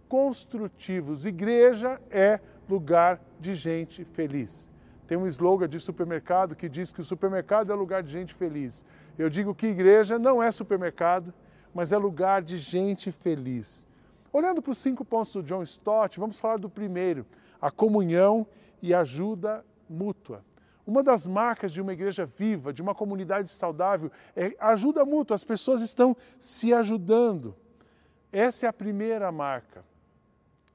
construtivos. 0.07 1.25
Igreja 1.25 2.01
é 2.09 2.39
lugar 2.67 3.21
de 3.39 3.53
gente 3.53 4.03
feliz. 4.03 4.71
Tem 5.07 5.17
um 5.17 5.25
slogan 5.25 5.67
de 5.67 5.79
supermercado 5.79 6.55
que 6.55 6.69
diz 6.69 6.91
que 6.91 7.01
o 7.01 7.03
supermercado 7.03 7.71
é 7.71 7.75
lugar 7.75 8.03
de 8.03 8.11
gente 8.11 8.33
feliz. 8.33 8.85
Eu 9.17 9.29
digo 9.29 9.55
que 9.55 9.67
igreja 9.67 10.19
não 10.19 10.41
é 10.41 10.51
supermercado, 10.51 11.33
mas 11.73 11.91
é 11.91 11.97
lugar 11.97 12.41
de 12.41 12.57
gente 12.57 13.11
feliz. 13.11 13.87
Olhando 14.31 14.61
para 14.61 14.71
os 14.71 14.77
cinco 14.77 15.03
pontos 15.03 15.33
do 15.33 15.43
John 15.43 15.63
Stott, 15.63 16.19
vamos 16.19 16.39
falar 16.39 16.57
do 16.57 16.69
primeiro, 16.69 17.25
a 17.59 17.71
comunhão 17.71 18.45
e 18.81 18.93
ajuda 18.93 19.65
mútua. 19.89 20.43
Uma 20.89 21.03
das 21.03 21.27
marcas 21.27 21.71
de 21.71 21.79
uma 21.79 21.93
igreja 21.93 22.25
viva, 22.25 22.73
de 22.73 22.81
uma 22.81 22.95
comunidade 22.95 23.47
saudável, 23.47 24.11
é 24.35 24.55
ajuda 24.59 25.05
mútua, 25.05 25.35
as 25.35 25.43
pessoas 25.43 25.81
estão 25.83 26.17
se 26.39 26.73
ajudando. 26.73 27.55
Essa 28.31 28.65
é 28.65 28.69
a 28.69 28.73
primeira 28.73 29.31
marca. 29.31 29.85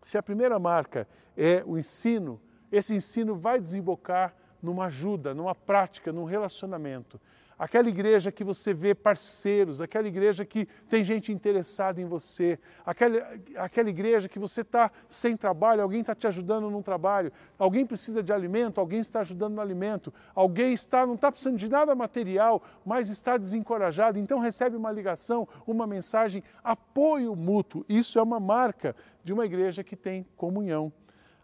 Se 0.00 0.16
a 0.16 0.22
primeira 0.22 0.56
marca 0.56 1.08
é 1.36 1.64
o 1.66 1.76
ensino, 1.76 2.40
esse 2.70 2.94
ensino 2.94 3.34
vai 3.34 3.58
desembocar 3.58 4.36
numa 4.62 4.84
ajuda, 4.84 5.34
numa 5.34 5.52
prática, 5.52 6.12
num 6.12 6.24
relacionamento 6.24 7.20
aquela 7.58 7.88
igreja 7.88 8.32
que 8.32 8.42
você 8.42 8.74
vê 8.74 8.94
parceiros, 8.94 9.80
aquela 9.80 10.08
igreja 10.08 10.44
que 10.44 10.66
tem 10.88 11.04
gente 11.04 11.32
interessada 11.32 12.00
em 12.00 12.04
você, 12.04 12.58
aquela, 12.84 13.18
aquela 13.56 13.88
igreja 13.88 14.28
que 14.28 14.38
você 14.38 14.62
está 14.62 14.90
sem 15.08 15.36
trabalho, 15.36 15.82
alguém 15.82 16.00
está 16.00 16.14
te 16.14 16.26
ajudando 16.26 16.70
num 16.70 16.82
trabalho, 16.82 17.32
alguém 17.58 17.86
precisa 17.86 18.22
de 18.22 18.32
alimento, 18.32 18.80
alguém 18.80 19.00
está 19.00 19.20
ajudando 19.20 19.54
no 19.54 19.60
alimento, 19.60 20.12
alguém 20.34 20.72
está, 20.72 21.06
não 21.06 21.14
está 21.14 21.30
precisando 21.30 21.58
de 21.58 21.68
nada 21.68 21.94
material, 21.94 22.62
mas 22.84 23.08
está 23.08 23.36
desencorajado, 23.36 24.18
então 24.18 24.38
recebe 24.38 24.76
uma 24.76 24.90
ligação, 24.90 25.46
uma 25.66 25.86
mensagem, 25.86 26.42
apoio 26.62 27.34
mútuo. 27.36 27.84
Isso 27.88 28.18
é 28.18 28.22
uma 28.22 28.40
marca 28.40 28.94
de 29.22 29.32
uma 29.32 29.44
igreja 29.44 29.84
que 29.84 29.96
tem 29.96 30.26
comunhão. 30.36 30.92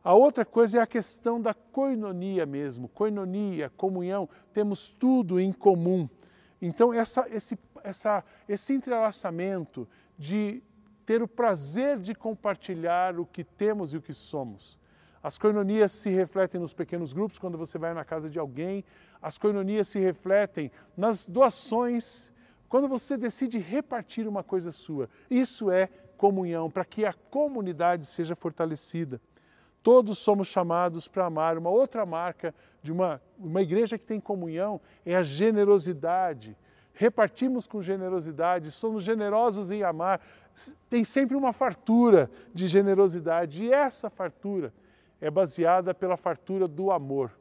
A 0.02 0.14
outra 0.14 0.44
coisa 0.44 0.78
é 0.78 0.80
a 0.80 0.86
questão 0.86 1.40
da 1.40 1.52
coinonia 1.52 2.46
mesmo, 2.46 2.88
coinonia, 2.88 3.70
comunhão, 3.76 4.28
temos 4.52 4.90
tudo 4.90 5.38
em 5.38 5.52
comum. 5.52 6.08
Então, 6.60 6.92
essa, 6.92 7.26
esse, 7.28 7.58
essa, 7.82 8.24
esse 8.48 8.72
entrelaçamento 8.72 9.86
de 10.18 10.62
ter 11.04 11.22
o 11.22 11.28
prazer 11.28 11.98
de 11.98 12.14
compartilhar 12.14 13.18
o 13.18 13.26
que 13.26 13.44
temos 13.44 13.92
e 13.92 13.96
o 13.96 14.02
que 14.02 14.14
somos. 14.14 14.78
As 15.22 15.36
coinonias 15.36 15.92
se 15.92 16.08
refletem 16.08 16.60
nos 16.60 16.72
pequenos 16.72 17.12
grupos, 17.12 17.38
quando 17.38 17.58
você 17.58 17.78
vai 17.78 17.92
na 17.92 18.04
casa 18.04 18.30
de 18.30 18.38
alguém, 18.38 18.84
as 19.20 19.36
coinonias 19.36 19.88
se 19.88 19.98
refletem 19.98 20.70
nas 20.96 21.26
doações, 21.26 22.32
quando 22.70 22.88
você 22.88 23.18
decide 23.18 23.58
repartir 23.58 24.26
uma 24.26 24.42
coisa 24.42 24.72
sua. 24.72 25.10
Isso 25.28 25.70
é 25.70 25.88
comunhão, 26.16 26.70
para 26.70 26.84
que 26.86 27.04
a 27.04 27.12
comunidade 27.12 28.06
seja 28.06 28.34
fortalecida. 28.34 29.20
Todos 29.82 30.18
somos 30.18 30.48
chamados 30.48 31.08
para 31.08 31.26
amar. 31.26 31.56
Uma 31.56 31.70
outra 31.70 32.04
marca 32.04 32.54
de 32.82 32.92
uma, 32.92 33.20
uma 33.38 33.62
igreja 33.62 33.98
que 33.98 34.04
tem 34.04 34.20
comunhão 34.20 34.80
é 35.04 35.16
a 35.16 35.22
generosidade. 35.22 36.56
repartimos 36.92 37.66
com 37.66 37.82
generosidade, 37.82 38.70
somos 38.70 39.04
generosos 39.04 39.70
em 39.70 39.82
amar, 39.82 40.20
tem 40.88 41.04
sempre 41.04 41.36
uma 41.36 41.52
fartura 41.52 42.30
de 42.52 42.66
generosidade 42.66 43.64
e 43.64 43.72
essa 43.72 44.10
fartura 44.10 44.72
é 45.20 45.30
baseada 45.30 45.94
pela 45.94 46.16
fartura 46.16 46.66
do 46.66 46.90
amor. 46.90 47.32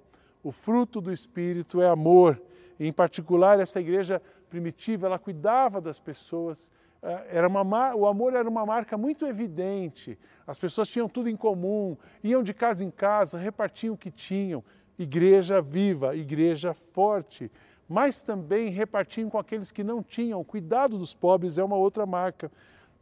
O 0.44 0.52
fruto 0.52 1.02
do 1.02 1.12
Espírito 1.12 1.82
é 1.82 1.88
amor. 1.88 2.42
Em 2.80 2.94
particular, 2.94 3.60
essa 3.60 3.82
igreja 3.82 4.22
primitiva, 4.50 5.08
ela 5.08 5.20
cuidava 5.20 5.82
das 5.82 6.00
pessoas. 6.00 6.72
Eh, 7.02 7.28
era 7.32 7.48
uma, 7.48 7.96
o 7.96 8.08
amor 8.08 8.34
era 8.34 8.48
uma 8.48 8.66
marca 8.66 8.98
muito 8.98 9.26
evidente. 9.26 10.18
As 10.50 10.58
pessoas 10.58 10.88
tinham 10.88 11.08
tudo 11.08 11.30
em 11.30 11.36
comum, 11.36 11.96
iam 12.24 12.42
de 12.42 12.56
casa 12.56 12.84
em 12.84 12.90
casa, 12.90 13.38
repartiam 13.38 13.94
o 13.94 13.98
que 13.98 14.10
tinham. 14.10 14.64
Igreja 14.98 15.62
viva, 15.62 16.16
igreja 16.16 16.74
forte. 16.74 17.52
Mas 17.88 18.24
também 18.24 18.70
repartiam 18.70 19.30
com 19.30 19.38
aqueles 19.38 19.72
que 19.72 19.84
não 19.84 20.02
tinham. 20.02 20.42
O 20.42 20.44
cuidado 20.44 20.98
dos 20.98 21.14
pobres 21.14 21.60
é 21.60 21.64
uma 21.64 21.76
outra 21.76 22.04
marca. 22.04 22.52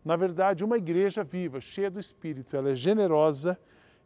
Na 0.03 0.17
verdade, 0.17 0.65
uma 0.65 0.77
igreja 0.77 1.23
viva, 1.23 1.61
cheia 1.61 1.89
do 1.89 2.01
Espírito, 2.01 2.53
ela 2.53 2.71
é 2.71 2.75
generosa 2.75 3.57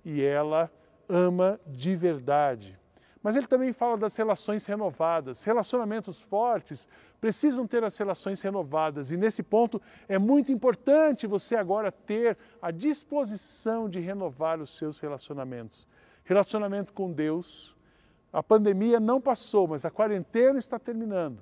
e 0.05 0.21
ela 0.21 0.71
ama 1.10 1.60
de 1.65 1.95
verdade. 1.95 2.77
Mas 3.24 3.36
ele 3.36 3.46
também 3.46 3.72
fala 3.72 3.98
das 3.98 4.16
relações 4.16 4.66
renovadas. 4.66 5.44
Relacionamentos 5.44 6.20
fortes 6.20 6.90
precisam 7.20 7.68
ter 7.68 7.84
as 7.84 7.96
relações 7.96 8.42
renovadas. 8.42 9.12
E 9.12 9.18
nesse 9.18 9.44
ponto 9.44 9.80
é 10.08 10.18
muito 10.18 10.51
importante 10.51 11.28
você 11.28 11.56
agora 11.56 11.92
ter 11.92 12.38
a 12.62 12.72
disposição 12.72 13.88
de 13.88 14.00
renovar 14.00 14.60
os 14.60 14.72
seus 14.75 15.00
relacionamentos. 15.00 15.88
Relacionamento 16.24 16.94
com 16.94 17.12
Deus. 17.12 17.75
A 18.34 18.42
pandemia 18.42 19.00
não 19.00 19.22
passou, 19.22 19.68
mas 19.68 19.86
a 19.86 19.92
quarentena 19.92 20.58
está 20.58 20.80
terminando. 20.80 21.40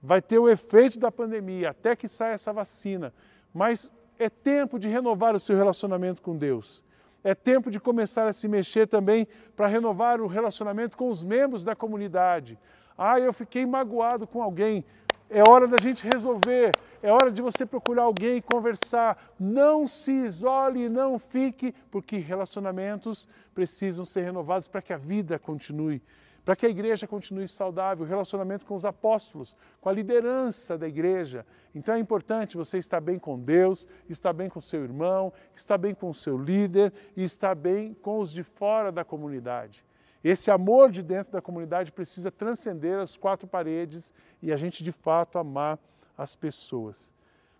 Vai 0.00 0.22
ter 0.22 0.38
o 0.38 0.48
efeito 0.48 0.98
da 0.98 1.10
pandemia 1.10 1.70
até 1.70 1.96
que 1.96 2.06
saia 2.06 2.34
essa 2.34 2.52
vacina. 2.52 3.12
Mas 3.52 3.90
é 4.16 4.30
tempo 4.30 4.78
de 4.78 4.86
renovar 4.86 5.34
o 5.34 5.40
seu 5.40 5.56
relacionamento 5.56 6.22
com 6.22 6.36
Deus. 6.36 6.84
É 7.26 7.34
tempo 7.34 7.72
de 7.72 7.80
começar 7.80 8.28
a 8.28 8.32
se 8.32 8.46
mexer 8.46 8.86
também 8.86 9.26
para 9.56 9.66
renovar 9.66 10.20
o 10.20 10.28
relacionamento 10.28 10.96
com 10.96 11.10
os 11.10 11.24
membros 11.24 11.64
da 11.64 11.74
comunidade. 11.74 12.56
Ah, 12.96 13.18
eu 13.18 13.32
fiquei 13.32 13.66
magoado 13.66 14.28
com 14.28 14.40
alguém. 14.40 14.84
É 15.28 15.42
hora 15.42 15.66
da 15.66 15.76
gente 15.76 16.06
resolver, 16.06 16.72
é 17.02 17.10
hora 17.10 17.32
de 17.32 17.42
você 17.42 17.66
procurar 17.66 18.04
alguém 18.04 18.36
e 18.36 18.40
conversar. 18.40 19.34
Não 19.40 19.88
se 19.88 20.12
isole, 20.12 20.88
não 20.88 21.18
fique, 21.18 21.74
porque 21.90 22.16
relacionamentos 22.18 23.26
precisam 23.52 24.04
ser 24.04 24.22
renovados 24.22 24.68
para 24.68 24.80
que 24.80 24.92
a 24.92 24.96
vida 24.96 25.36
continue 25.36 26.00
para 26.46 26.54
que 26.54 26.64
a 26.64 26.68
igreja 26.68 27.08
continue 27.08 27.48
saudável, 27.48 28.06
o 28.06 28.08
relacionamento 28.08 28.64
com 28.64 28.76
os 28.76 28.84
apóstolos, 28.84 29.56
com 29.80 29.88
a 29.88 29.92
liderança 29.92 30.78
da 30.78 30.86
igreja. 30.86 31.44
Então 31.74 31.96
é 31.96 31.98
importante 31.98 32.56
você 32.56 32.78
estar 32.78 33.00
bem 33.00 33.18
com 33.18 33.36
Deus, 33.36 33.88
estar 34.08 34.32
bem 34.32 34.48
com 34.48 34.60
seu 34.60 34.84
irmão, 34.84 35.32
estar 35.56 35.76
bem 35.76 35.92
com 35.92 36.08
o 36.08 36.14
seu 36.14 36.38
líder 36.38 36.92
e 37.16 37.24
estar 37.24 37.56
bem 37.56 37.94
com 37.94 38.20
os 38.20 38.30
de 38.30 38.44
fora 38.44 38.92
da 38.92 39.04
comunidade. 39.04 39.84
Esse 40.22 40.48
amor 40.48 40.92
de 40.92 41.02
dentro 41.02 41.32
da 41.32 41.42
comunidade 41.42 41.90
precisa 41.90 42.30
transcender 42.30 42.96
as 42.96 43.16
quatro 43.16 43.48
paredes 43.48 44.14
e 44.40 44.52
a 44.52 44.56
gente 44.56 44.84
de 44.84 44.92
fato 44.92 45.40
amar 45.40 45.80
as 46.16 46.36
pessoas. 46.36 47.12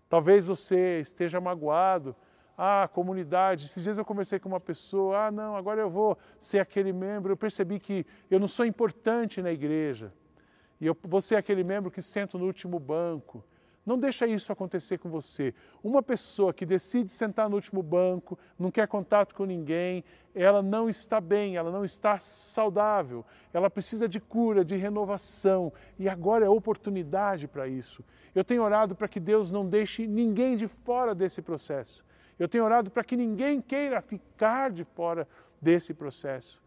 Talvez 0.07 0.47
você 0.47 1.01
esteja 1.01 1.41
magoado 1.41 2.15
ah, 2.57 2.89
comunidade. 2.91 3.65
Esses 3.65 3.83
dias 3.83 3.97
eu 3.97 4.05
conversei 4.05 4.39
com 4.39 4.49
uma 4.49 4.59
pessoa, 4.59 5.27
ah, 5.27 5.31
não, 5.31 5.55
agora 5.55 5.79
eu 5.79 5.89
vou 5.89 6.17
ser 6.39 6.59
aquele 6.59 6.91
membro. 6.91 7.31
Eu 7.31 7.37
percebi 7.37 7.79
que 7.79 8.05
eu 8.31 8.39
não 8.39 8.47
sou 8.47 8.65
importante 8.65 9.41
na 9.41 9.51
igreja. 9.51 10.11
E 10.81 10.85
eu 10.85 10.97
vou 11.03 11.21
ser 11.21 11.35
aquele 11.35 11.63
membro 11.63 11.91
que 11.91 12.01
senta 12.01 12.37
no 12.37 12.45
último 12.45 12.79
banco. 12.79 13.43
Não 13.85 13.97
deixa 13.97 14.27
isso 14.27 14.51
acontecer 14.51 14.97
com 14.97 15.09
você. 15.09 15.53
Uma 15.81 16.03
pessoa 16.03 16.53
que 16.53 16.65
decide 16.65 17.09
sentar 17.09 17.49
no 17.49 17.55
último 17.55 17.81
banco, 17.81 18.37
não 18.59 18.69
quer 18.69 18.85
contato 18.85 19.33
com 19.33 19.45
ninguém, 19.45 20.03
ela 20.35 20.61
não 20.61 20.89
está 20.89 21.21
bem, 21.21 21.55
ela 21.55 21.71
não 21.71 21.85
está 21.85 22.19
saudável. 22.19 23.25
Ela 23.53 23.69
precisa 23.69 24.09
de 24.09 24.19
cura, 24.19 24.65
de 24.65 24.75
renovação. 24.75 25.71
E 25.97 26.09
agora 26.09 26.45
é 26.45 26.49
oportunidade 26.49 27.47
para 27.47 27.65
isso. 27.65 28.03
Eu 28.35 28.43
tenho 28.43 28.61
orado 28.61 28.93
para 28.93 29.07
que 29.07 29.21
Deus 29.21 29.53
não 29.53 29.65
deixe 29.65 30.05
ninguém 30.05 30.57
de 30.57 30.67
fora 30.67 31.15
desse 31.15 31.41
processo. 31.41 32.03
Eu 32.39 32.47
tenho 32.47 32.63
orado 32.63 32.91
para 32.91 33.03
que 33.03 33.17
ninguém 33.17 33.61
queira 33.61 34.01
ficar 34.01 34.71
de 34.71 34.83
fora 34.83 35.27
desse 35.61 35.93
processo. 35.93 36.61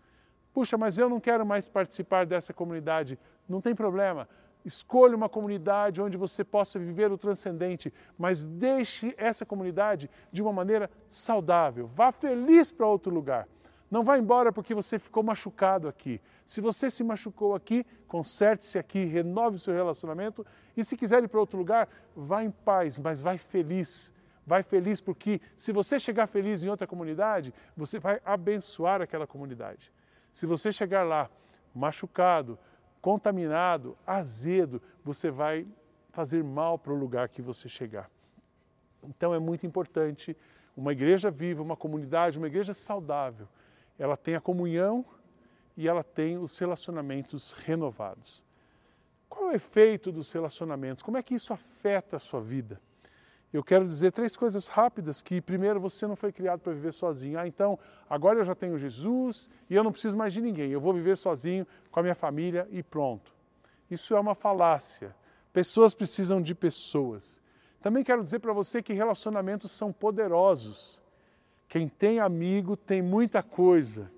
Puxa, 0.53 0.77
mas 0.77 0.99
eu 0.99 1.09
não 1.09 1.21
quero 1.21 1.47
mais 1.47 1.69
participar 1.69 2.27
dessa 2.27 2.53
comunidade. 2.53 3.19
Não 3.49 3.61
tem 3.61 3.75
problema. 3.75 4.29
Escolha 4.65 5.17
uma 5.17 5.29
comunidade 5.29 6.03
onde 6.03 6.17
você 6.19 6.45
possa 6.45 6.79
viver 6.79 7.11
o 7.11 7.17
transcendente, 7.17 7.93
mas 8.19 8.45
deixe 8.45 9.15
essa 9.17 9.47
comunidade 9.47 10.11
de 10.31 10.43
uma 10.43 10.53
maneira 10.53 10.91
saudável. 11.09 11.87
Vá 11.87 12.13
feliz 12.13 12.71
para 12.71 12.87
outro 12.87 13.15
lugar. 13.15 13.49
Não 13.91 14.05
vá 14.05 14.19
embora 14.19 14.53
porque 14.53 14.75
você 14.75 14.99
ficou 14.99 15.23
machucado 15.23 15.89
aqui. 15.89 16.21
Se 16.45 16.61
você 16.61 16.91
se 16.91 17.03
machucou 17.03 17.55
aqui, 17.55 17.85
conserte-se 18.07 18.79
aqui, 18.79 19.05
renove 19.05 19.57
o 19.57 19.59
seu 19.59 19.75
relacionamento 19.75 20.47
e 20.77 20.85
se 20.85 20.97
quiser 20.97 21.25
ir 21.25 21.29
para 21.29 21.41
outro 21.41 21.59
lugar, 21.59 21.89
vá 22.15 22.45
em 22.45 22.51
paz, 22.51 22.99
mas 22.99 23.21
vá 23.21 23.37
feliz 23.39 24.13
vai 24.47 24.63
feliz, 24.63 25.01
porque 25.01 25.41
se 25.57 25.73
você 25.73 25.99
chegar 25.99 26.27
feliz 26.27 26.63
em 26.63 26.69
outra 26.69 26.87
comunidade, 26.87 27.53
você 27.77 27.99
vai 27.99 28.21
abençoar 28.25 29.01
aquela 29.01 29.27
comunidade. 29.27 29.93
Se 30.33 30.47
você 30.47 30.73
chegar 30.73 31.03
lá 31.03 31.31
machucado, 31.75 32.59
contaminado, 33.01 33.97
azedo, 34.07 34.83
você 35.05 35.31
vai 35.31 35.67
fazer 36.11 36.43
mal 36.43 36.79
para 36.79 36.93
o 36.93 36.97
lugar 36.97 37.29
que 37.29 37.41
você 37.41 37.69
chegar. 37.69 38.11
Então 39.03 39.35
é 39.35 39.39
muito 39.39 39.67
importante 39.67 40.37
uma 40.77 40.93
igreja 40.93 41.31
viva, 41.31 41.63
uma 41.63 41.77
comunidade, 41.77 42.39
uma 42.39 42.47
igreja 42.47 42.75
saudável. 42.75 43.49
Ela 43.99 44.17
tem 44.17 44.35
a 44.35 44.41
comunhão 44.41 45.05
e 45.77 45.89
ela 45.89 46.03
tem 46.03 46.39
os 46.39 46.59
relacionamentos 46.59 47.53
renovados. 47.53 48.45
Qual 49.29 49.51
é 49.51 49.53
o 49.53 49.57
efeito 49.57 50.11
dos 50.11 50.33
relacionamentos? 50.33 51.03
Como 51.03 51.17
é 51.17 51.23
que 51.23 51.35
isso 51.35 51.53
afeta 51.53 52.17
a 52.17 52.21
sua 52.21 52.41
vida? 52.41 52.81
Eu 53.53 53.65
quero 53.65 53.85
dizer 53.85 54.13
três 54.13 54.37
coisas 54.37 54.69
rápidas 54.69 55.21
que 55.21 55.41
primeiro 55.41 55.81
você 55.81 56.07
não 56.07 56.15
foi 56.15 56.31
criado 56.31 56.61
para 56.61 56.73
viver 56.73 56.93
sozinho. 56.93 57.39
Ah, 57.39 57.47
então 57.49 57.79
agora 58.09 58.39
eu 58.39 58.45
já 58.45 58.55
tenho 58.55 58.79
Jesus 58.79 59.51
e 59.69 59.75
eu 59.75 59.83
não 59.83 59.91
preciso 59.91 60.17
mais 60.17 60.33
de 60.33 60.41
ninguém. 60.41 60.71
Eu 60.71 60.81
vou 60.81 60.95
viver 60.95 61.17
sozinho 61.17 61.67
com 61.91 61.99
a 61.99 62.03
minha 62.03 62.15
família 62.15 62.69
e 62.71 62.83
pronto. 62.83 63.35
Isso 63.91 64.15
é 64.15 64.21
uma 64.21 64.37
falácia. 64.37 65.15
Pessoas 65.53 65.93
precisam 65.93 66.41
de 66.41 66.55
pessoas. 66.55 67.41
Também 67.81 68.05
quero 68.05 68.23
dizer 68.23 68.39
para 68.39 68.53
você 68.53 68.81
que 68.81 68.93
relacionamentos 68.93 69.73
são 69.73 69.93
poderosos. 69.93 71.03
Quem 71.69 71.89
tem 71.89 72.21
amigo 72.21 72.77
tem 72.77 73.03
muita 73.03 73.43
coisa. 73.43 74.11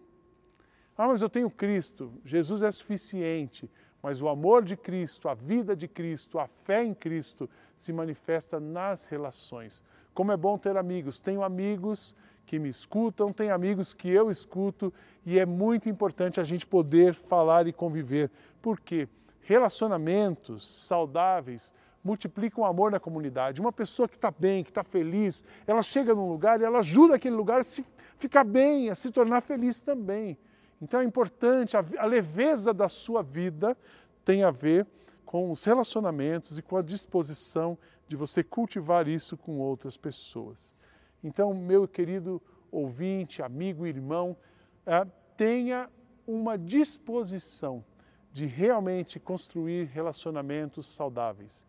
Ah, 0.97 1.09
mas 1.09 1.23
eu 1.23 1.29
tenho 1.31 1.51
Cristo, 1.51 2.13
Jesus 2.25 2.63
é 2.63 2.71
suficiente. 2.71 3.71
Mas 4.03 4.21
o 4.21 4.29
amor 4.29 4.65
de 4.65 4.77
Cristo, 4.77 5.29
a 5.29 5.35
vida 5.35 5.77
de 5.77 5.87
Cristo, 5.87 6.39
a 6.39 6.49
fé 6.49 6.83
em 6.83 6.93
Cristo 6.93 7.49
se 7.77 7.93
manifesta 7.93 8.59
nas 8.59 9.07
relações. 9.07 9.85
Como 10.13 10.33
é 10.33 10.37
bom 10.37 10.59
ter 10.59 10.77
amigos. 10.77 11.21
Tenho 11.21 11.43
amigos 11.43 12.17
que 12.45 12.59
me 12.59 12.69
escutam, 12.69 13.33
tenho 13.33 13.55
amigos 13.55 13.95
que 13.95 14.11
eu 14.11 14.31
escuto 14.31 14.93
e 15.25 15.39
é 15.39 15.47
muito 15.47 15.89
importante 15.89 16.41
a 16.41 16.45
gente 16.45 16.67
poder 16.67 17.15
falar 17.15 17.67
e 17.69 17.73
conviver. 17.73 18.31
Por 18.61 18.81
quê? 18.81 19.09
Relacionamentos 19.41 20.69
saudáveis 20.69 21.73
multiplicam 22.03 22.65
o 22.65 22.67
amor 22.67 22.91
na 22.91 22.99
comunidade. 22.99 23.61
Uma 23.61 23.73
pessoa 23.73 24.09
que 24.09 24.17
está 24.17 24.31
bem, 24.31 24.65
que 24.65 24.71
está 24.71 24.83
feliz, 24.83 25.45
ela 25.67 25.83
chega 25.83 26.15
num 26.15 26.29
lugar 26.29 26.61
e 26.61 26.65
ela 26.65 26.81
ajuda 26.81 27.15
aquele 27.15 27.37
lugar 27.37 27.61
a 27.61 27.63
se, 27.63 27.85
ficar 28.19 28.45
bem, 28.45 28.91
a 28.91 28.95
se 28.95 29.11
tornar 29.11 29.41
feliz 29.41 29.81
também. 29.81 30.37
Então 30.83 30.99
é 30.99 31.05
importante, 31.05 31.77
a, 31.77 32.05
leveza 32.05 32.75
da 32.75 32.89
sua 32.89 33.23
vida 33.23 33.79
tem 34.25 34.43
a 34.43 34.51
ver 34.51 34.85
com 35.25 35.49
os 35.49 35.63
relacionamentos 35.63 36.59
e 36.59 36.63
com 36.63 36.77
a 36.77 36.83
disposição 36.83 37.79
de 38.09 38.17
você 38.17 38.43
cultivar 38.43 39.07
isso 39.07 39.37
com 39.37 39.61
outras 39.61 39.97
pessoas. 39.97 40.75
Então, 41.23 41.55
meu 41.55 41.87
querido 41.87 42.43
ouvinte, 42.71 43.41
amigo, 43.43 43.87
irmão, 43.87 44.37
é, 44.85 45.07
tenha 45.37 45.89
uma 46.27 46.59
disposição 46.59 47.85
de 48.33 48.45
realmente 48.45 49.21
construir 49.21 49.85
relacionamentos 49.85 50.87
saudáveis. 50.89 51.65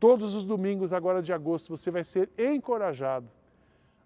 Todos 0.00 0.34
os 0.34 0.46
domingos, 0.46 0.94
agora 0.94 1.22
de 1.22 1.34
agosto, 1.34 1.76
você 1.76 1.90
vai 1.90 2.02
ser 2.02 2.30
encorajado 2.38 3.28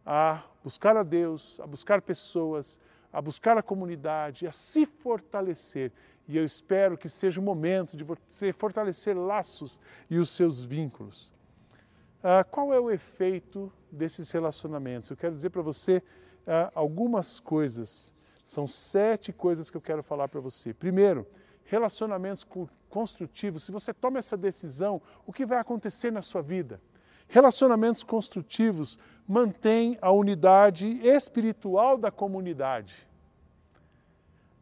a 0.05 0.43
buscar 0.65 0.97
a 0.97 1.05
Deus, 1.05 1.61
a 1.61 1.67
buscar 1.67 2.03
pessoas, 2.03 2.81
a 3.13 3.21
buscar 3.21 3.57
a 3.57 3.63
comunidade, 3.63 4.47
a 4.47 4.53
se 4.53 4.87
fortalecer. 4.87 5.93
E 6.27 6.37
eu 6.37 6.45
espero 6.45 6.99
que 6.99 7.09
seja 7.09 7.41
o 7.41 7.43
momento 7.43 7.97
de 7.97 8.05
você 8.05 8.53
fortalecer 8.53 9.17
laços 9.17 9.81
e 10.11 10.19
os 10.19 10.31
seus 10.31 10.63
vínculos. 10.63 11.33
Ah, 12.23 12.45
qual 12.45 12.73
é 12.75 12.81
o 12.81 12.91
efeito 12.91 13.73
desses 13.91 14.31
relacionamentos? 14.31 15.09
Eu 15.09 15.17
quero 15.17 15.35
dizer 15.35 15.51
para 15.51 15.63
você 15.63 16.03
ah, 16.47 16.71
algumas 16.75 17.41
coisas. 17.41 18.13
São 18.45 18.67
sete 18.67 19.33
coisas 19.33 19.71
que 19.71 19.77
eu 19.77 19.81
quero 19.81 20.03
falar 20.03 20.29
para 20.29 20.41
você. 20.41 20.75
Primeiro, 20.75 21.27
relacionamentos 21.65 22.47
construtivo, 22.89 23.59
se 23.59 23.71
você 23.71 23.93
toma 23.93 24.19
essa 24.19 24.37
decisão, 24.37 25.01
o 25.27 25.33
que 25.33 25.47
vai 25.47 25.59
acontecer 25.59 26.11
na 26.11 26.23
sua 26.23 26.43
vida? 26.43 26.81
Relacionamentos 27.29 28.03
construtivos 28.03 28.99
mantêm 29.29 29.99
a 30.01 30.11
unidade 30.11 30.89
espiritual 31.07 31.99
da 31.99 32.11
comunidade. 32.11 33.07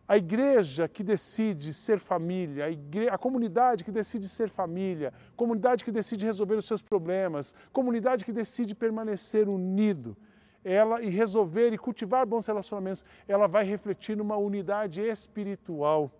A 0.09 0.17
igreja 0.17 0.89
que 0.89 1.05
decide 1.05 1.73
ser 1.73 2.01
família, 2.01 2.65
a, 2.67 2.71
igre... 2.71 3.09
a, 3.09 3.17
comunidade 3.17 3.85
que 3.85 3.93
decide 3.93 4.29
ser 4.29 4.49
família, 4.49 5.13
comunidade 5.37 5.85
que 5.85 5.93
decide 5.93 6.25
resolver 6.25 6.57
os 6.57 6.67
seus 6.67 6.83
problemas, 6.83 7.55
comunidade 7.73 8.25
que 8.25 8.33
decide 8.33 8.75
permanecer 8.75 9.49
unido, 9.49 10.17
ela 10.65 11.01
e 11.01 11.09
resolver 11.09 11.73
e 11.73 11.79
cultivar 11.79 12.27
bons 12.27 12.47
relacionamentos, 12.47 13.05
ela 13.27 13.47
vai 13.47 13.65
refletir 13.65 14.17
numa 14.17 14.37
unidade 14.37 15.01
espiritual. 15.01 16.11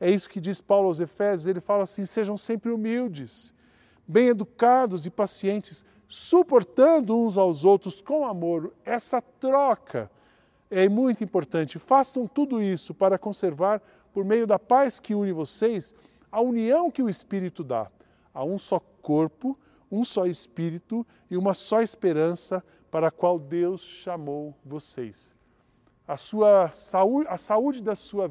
É 0.00 0.10
isso 0.10 0.28
que 0.28 0.40
diz 0.40 0.60
Paulo 0.60 0.88
aos 0.88 1.00
Efésios, 1.00 1.46
ele 1.46 1.60
fala 1.60 1.84
assim: 1.84 2.04
sejam 2.04 2.36
sempre 2.36 2.70
humildes, 2.70 3.54
bem 4.06 4.28
educados 4.28 5.06
e 5.06 5.10
pacientes, 5.10 5.84
suportando 6.12 7.18
uns 7.18 7.38
aos 7.38 7.64
outros 7.64 8.02
com 8.02 8.26
amor. 8.26 8.74
Essa 8.84 9.22
troca 9.22 10.10
é 10.70 10.86
muito 10.86 11.24
importante. 11.24 11.78
Façam 11.78 12.26
tudo 12.26 12.60
isso 12.60 12.92
para 12.92 13.16
conservar, 13.16 13.80
por 14.12 14.22
meio 14.22 14.46
da 14.46 14.58
paz 14.58 15.00
que 15.00 15.14
une 15.14 15.32
vocês, 15.32 15.94
a 16.30 16.38
união 16.42 16.90
que 16.90 17.02
o 17.02 17.08
Espírito 17.08 17.64
dá. 17.64 17.90
Há 18.34 18.44
um 18.44 18.58
só 18.58 18.78
corpo, 19.00 19.58
um 19.90 20.04
só 20.04 20.26
Espírito 20.26 21.06
e 21.30 21.36
uma 21.38 21.54
só 21.54 21.80
esperança 21.80 22.62
para 22.90 23.06
a 23.06 23.10
qual 23.10 23.38
Deus 23.38 23.80
chamou 23.80 24.54
vocês. 24.62 25.34
A, 26.06 26.18
sua 26.18 26.68
saúde, 26.68 27.26
a 27.30 27.38
saúde 27.38 27.82
da 27.82 27.96
sua 27.96 28.30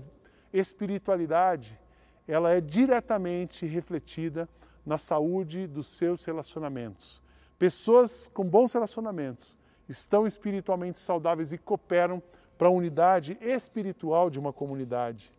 espiritualidade, 0.54 1.80
ela 2.28 2.52
é 2.52 2.62
diretamente 2.62 3.66
refletida 3.66 4.48
na 4.86 5.00
saúde 5.00 5.66
dos 5.66 5.88
seus 5.88 6.24
relacionamentos. 6.24 7.24
Pessoas 7.62 8.28
com 8.34 8.44
bons 8.44 8.74
relacionamentos 8.74 9.56
estão 9.88 10.26
espiritualmente 10.26 10.98
saudáveis 10.98 11.52
e 11.52 11.60
cooperam 11.60 12.20
para 12.58 12.70
a 12.70 12.72
unidade 12.72 13.38
espiritual 13.40 14.32
de 14.32 14.40
uma 14.40 14.52
comunidade. 14.52 15.32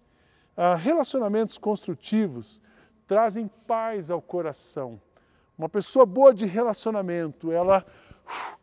Ah, 0.56 0.76
relacionamentos 0.76 1.58
construtivos 1.58 2.62
trazem 3.08 3.50
paz 3.66 4.08
ao 4.08 4.22
coração. 4.22 5.00
Uma 5.58 5.68
pessoa 5.68 6.06
boa 6.06 6.32
de 6.32 6.46
relacionamento, 6.46 7.50
ela, 7.50 7.84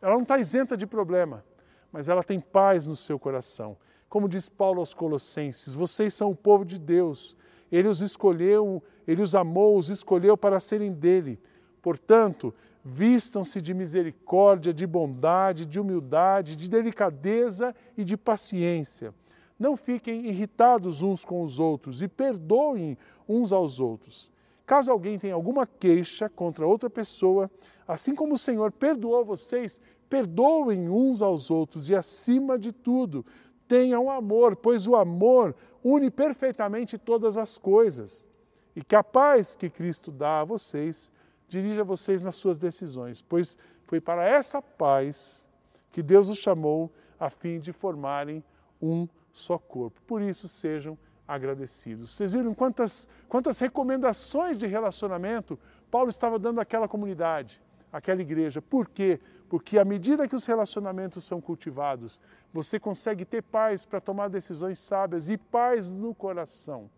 ela 0.00 0.14
não 0.14 0.22
está 0.22 0.38
isenta 0.38 0.74
de 0.74 0.86
problema, 0.86 1.44
mas 1.92 2.08
ela 2.08 2.24
tem 2.24 2.40
paz 2.40 2.86
no 2.86 2.96
seu 2.96 3.18
coração. 3.18 3.76
Como 4.08 4.26
diz 4.26 4.48
Paulo 4.48 4.80
aos 4.80 4.94
Colossenses, 4.94 5.74
vocês 5.74 6.14
são 6.14 6.30
o 6.30 6.34
povo 6.34 6.64
de 6.64 6.78
Deus. 6.78 7.36
Ele 7.70 7.88
os 7.88 8.00
escolheu, 8.00 8.82
ele 9.06 9.20
os 9.20 9.34
amou, 9.34 9.76
os 9.76 9.90
escolheu 9.90 10.34
para 10.34 10.60
serem 10.60 10.94
dele. 10.94 11.38
Portanto, 11.82 12.54
vistam-se 12.84 13.60
de 13.60 13.74
misericórdia, 13.74 14.72
de 14.72 14.86
bondade, 14.86 15.66
de 15.66 15.78
humildade, 15.78 16.56
de 16.56 16.68
delicadeza 16.68 17.74
e 17.96 18.04
de 18.04 18.16
paciência. 18.16 19.14
Não 19.58 19.76
fiquem 19.76 20.26
irritados 20.26 21.02
uns 21.02 21.24
com 21.24 21.42
os 21.42 21.58
outros 21.58 22.00
e 22.00 22.08
perdoem 22.08 22.96
uns 23.28 23.52
aos 23.52 23.78
outros. 23.78 24.30
Caso 24.64 24.90
alguém 24.90 25.18
tenha 25.18 25.34
alguma 25.34 25.66
queixa 25.66 26.28
contra 26.28 26.66
outra 26.66 26.88
pessoa, 26.88 27.50
assim 27.86 28.14
como 28.14 28.34
o 28.34 28.38
Senhor 28.38 28.72
perdoou 28.72 29.24
vocês, 29.24 29.80
perdoem 30.08 30.88
uns 30.88 31.20
aos 31.20 31.50
outros 31.50 31.88
e, 31.88 31.94
acima 31.94 32.58
de 32.58 32.72
tudo, 32.72 33.24
tenham 33.68 34.10
amor, 34.10 34.56
pois 34.56 34.86
o 34.86 34.96
amor 34.96 35.54
une 35.84 36.10
perfeitamente 36.10 36.96
todas 36.96 37.36
as 37.36 37.58
coisas. 37.58 38.26
E 38.74 38.82
que 38.82 38.96
a 38.96 39.04
paz 39.04 39.54
que 39.54 39.68
Cristo 39.68 40.10
dá 40.10 40.40
a 40.40 40.44
vocês 40.44 41.12
dirija 41.50 41.84
vocês 41.84 42.22
nas 42.22 42.36
suas 42.36 42.56
decisões, 42.56 43.20
pois 43.20 43.58
foi 43.84 44.00
para 44.00 44.24
essa 44.24 44.62
paz 44.62 45.46
que 45.92 46.02
Deus 46.02 46.28
os 46.28 46.38
chamou 46.38 46.90
a 47.18 47.28
fim 47.28 47.58
de 47.58 47.72
formarem 47.72 48.42
um 48.80 49.06
só 49.32 49.58
corpo. 49.58 50.00
Por 50.06 50.22
isso, 50.22 50.48
sejam 50.48 50.96
agradecidos. 51.26 52.10
Vocês 52.10 52.32
viram 52.32 52.54
quantas, 52.54 53.08
quantas 53.28 53.58
recomendações 53.58 54.56
de 54.56 54.66
relacionamento 54.66 55.58
Paulo 55.90 56.08
estava 56.08 56.38
dando 56.38 56.60
àquela 56.60 56.86
comunidade, 56.86 57.60
àquela 57.92 58.22
igreja. 58.22 58.62
Por 58.62 58.88
quê? 58.88 59.20
Porque 59.48 59.76
à 59.78 59.84
medida 59.84 60.28
que 60.28 60.36
os 60.36 60.46
relacionamentos 60.46 61.24
são 61.24 61.40
cultivados, 61.40 62.20
você 62.52 62.78
consegue 62.78 63.24
ter 63.24 63.42
paz 63.42 63.84
para 63.84 64.00
tomar 64.00 64.28
decisões 64.28 64.78
sábias 64.78 65.28
e 65.28 65.36
paz 65.36 65.90
no 65.90 66.14
coração. 66.14 66.88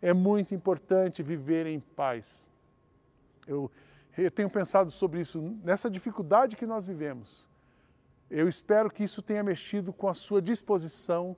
É 0.00 0.12
muito 0.12 0.54
importante 0.54 1.22
viver 1.22 1.66
em 1.66 1.80
paz. 1.80 2.46
Eu 3.46 3.70
eu 4.16 4.30
tenho 4.30 4.48
pensado 4.48 4.90
sobre 4.90 5.20
isso, 5.20 5.40
nessa 5.64 5.90
dificuldade 5.90 6.56
que 6.56 6.66
nós 6.66 6.86
vivemos. 6.86 7.48
Eu 8.30 8.48
espero 8.48 8.90
que 8.90 9.04
isso 9.04 9.20
tenha 9.20 9.42
mexido 9.42 9.92
com 9.92 10.08
a 10.08 10.14
sua 10.14 10.40
disposição 10.40 11.36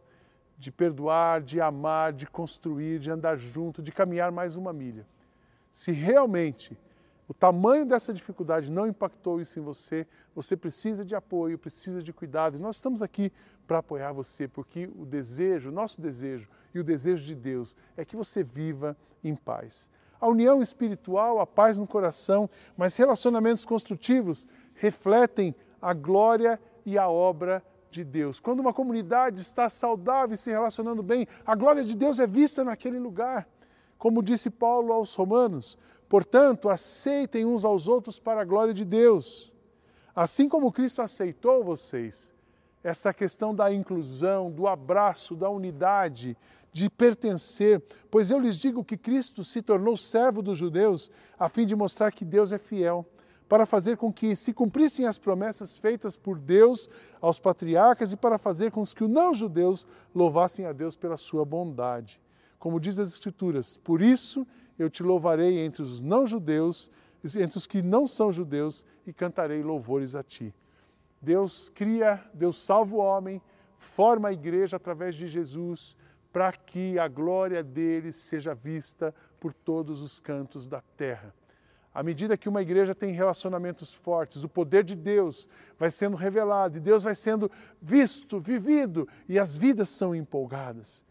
de 0.59 0.71
perdoar, 0.71 1.43
de 1.43 1.61
amar, 1.61 2.13
de 2.13 2.27
construir, 2.27 2.99
de 2.99 3.11
andar 3.11 3.37
junto, 3.37 3.83
de 3.83 3.93
caminhar 3.93 4.31
mais 4.31 4.57
uma 4.57 4.73
milha. 4.73 5.07
Se 5.71 5.93
realmente 5.93 6.79
o 7.29 7.35
tamanho 7.35 7.85
dessa 7.85 8.13
dificuldade 8.13 8.71
não 8.71 8.87
impactou 8.87 9.41
isso 9.41 9.59
em 9.59 9.63
você, 9.63 10.07
você 10.35 10.57
precisa 10.57 11.05
de 11.05 11.15
apoio, 11.15 11.59
precisa 11.59 12.03
de 12.03 12.13
cuidado. 12.13 12.57
E 12.57 12.61
nós 12.61 12.77
estamos 12.77 13.03
aqui 13.03 13.33
para 13.67 13.79
apoiar 13.79 14.13
você, 14.13 14.47
porque 14.47 14.89
o 14.97 15.05
desejo, 15.05 15.71
nosso 15.71 16.01
desejo 16.01 16.49
e 16.73 16.79
o 16.79 16.85
desejo 16.85 17.27
de 17.27 17.35
Deus 17.35 17.77
é 17.97 18.05
que 18.05 18.17
você 18.17 18.45
viva 18.45 18.97
em 19.25 19.35
paz 19.35 19.91
a 20.21 20.29
união 20.29 20.63
espiritual, 20.63 21.41
a 21.41 21.47
paz 21.47 21.79
no 21.79 21.87
coração, 21.87 22.49
mas 22.77 22.97
relacionamentos 22.97 23.65
construtivos 23.65 24.49
refletem 24.75 25.55
a 25.81 25.93
glória 25.93 26.61
e 26.85 26.97
a 26.99 27.09
obra 27.09 27.63
de 27.91 28.05
Deus. 28.05 28.41
Quando 28.41 28.61
uma 28.61 28.73
comunidade 28.73 29.41
está 29.41 29.69
saudável 29.69 30.35
e 30.35 30.37
se 30.37 30.51
relacionando 30.51 31.03
bem, 31.03 31.27
a 31.45 31.55
glória 31.55 31.85
de 31.85 31.97
Deus 31.97 32.21
é 32.21 32.27
vista 32.27 32.65
naquele 32.65 32.99
lugar. 32.99 33.49
Como 33.99 34.23
disse 34.23 34.51
Paulo 34.51 34.93
aos 34.93 35.15
Romanos, 35.15 35.79
portanto, 36.09 36.69
aceitem 36.69 37.47
uns 37.47 37.65
aos 37.65 37.89
outros 37.89 38.19
para 38.19 38.43
a 38.43 38.45
glória 38.45 38.75
de 38.75 38.85
Deus. 38.85 39.53
Assim 40.15 40.49
como 40.49 40.73
Cristo 40.73 41.03
aceitou 41.03 41.65
vocês, 41.65 42.33
essa 42.83 43.13
questão 43.13 43.55
da 43.55 43.73
inclusão, 43.73 44.51
do 44.51 44.67
abraço, 44.67 45.35
da 45.35 45.51
unidade, 45.51 46.37
de 46.77 46.91
pertencer, 46.91 47.83
pois 48.11 48.31
eu 48.31 48.39
lhes 48.39 48.55
digo 48.59 48.85
que 48.85 48.99
Cristo 48.99 49.43
se 49.43 49.63
tornou 49.63 49.97
servo 49.97 50.43
dos 50.43 50.59
judeus 50.59 51.11
a 51.39 51.49
fim 51.49 51.65
de 51.65 51.75
mostrar 51.75 52.13
que 52.13 52.23
Deus 52.23 52.53
é 52.53 52.59
fiel, 52.59 53.07
para 53.49 53.65
fazer 53.65 53.97
com 53.97 54.13
que 54.13 54.37
se 54.37 54.53
cumprissem 54.53 55.07
as 55.07 55.17
promessas 55.17 55.75
feitas 55.75 56.19
por 56.19 56.39
Deus 56.39 56.91
aos 57.19 57.41
patriarcas 57.41 58.13
e 58.13 58.17
para 58.17 58.37
fazer 58.37 58.71
com 58.71 58.85
que 58.85 59.05
os 59.05 59.11
não-judeus 59.11 59.87
louvassem 60.15 60.67
a 60.67 60.73
Deus 60.73 60.97
pela 60.97 61.17
sua 61.17 61.47
bondade. 61.47 62.21
Como 62.59 62.79
diz 62.79 62.99
as 62.99 63.09
Escrituras, 63.09 63.79
por 63.79 64.03
isso 64.03 64.47
eu 64.79 64.91
te 64.91 65.03
louvarei 65.03 65.65
entre 65.65 65.81
os 65.81 66.03
não-judeus, 66.03 66.91
entre 67.25 67.57
os 67.57 67.67
que 67.67 67.81
não 67.81 68.07
são 68.07 68.31
judeus, 68.31 68.85
e 69.07 69.15
cantarei 69.15 69.63
louvores 69.63 70.15
a 70.15 70.23
ti. 70.23 70.55
Deus 71.23 71.71
cria, 71.71 72.23
Deus 72.35 72.61
salva 72.61 72.95
o 72.95 72.99
homem, 72.99 73.41
forma 73.77 74.29
a 74.29 74.33
igreja 74.33 74.77
através 74.77 75.15
de 75.15 75.27
Jesus, 75.27 75.97
para 76.37 76.53
que 76.53 76.99
a 76.99 77.09
glória 77.09 77.63
dele 77.63 78.13
seja 78.13 78.55
vista 78.55 79.15
por 79.41 79.55
todos 79.55 80.03
os 80.03 80.19
cantos 80.19 80.67
da 80.67 80.83
terra. 80.95 81.35
À 81.95 82.03
medida 82.03 82.37
que 82.37 82.47
uma 82.47 82.61
igreja 82.61 82.95
tem 82.95 83.11
relacionamentos 83.15 83.95
fortes, 83.95 84.45
o 84.45 84.49
poder 84.51 84.85
de 84.85 84.95
Deus 84.95 85.49
vai 85.79 85.91
sendo 85.91 86.15
revelado 86.15 86.77
e 86.77 86.81
Deus 86.81 87.05
vai 87.05 87.15
sendo 87.15 87.51
visto, 87.81 88.39
vivido 88.39 89.09
e 89.27 89.39
as 89.39 89.57
vidas 89.57 89.89
são 89.89 90.15
empolgadas. 90.15 91.03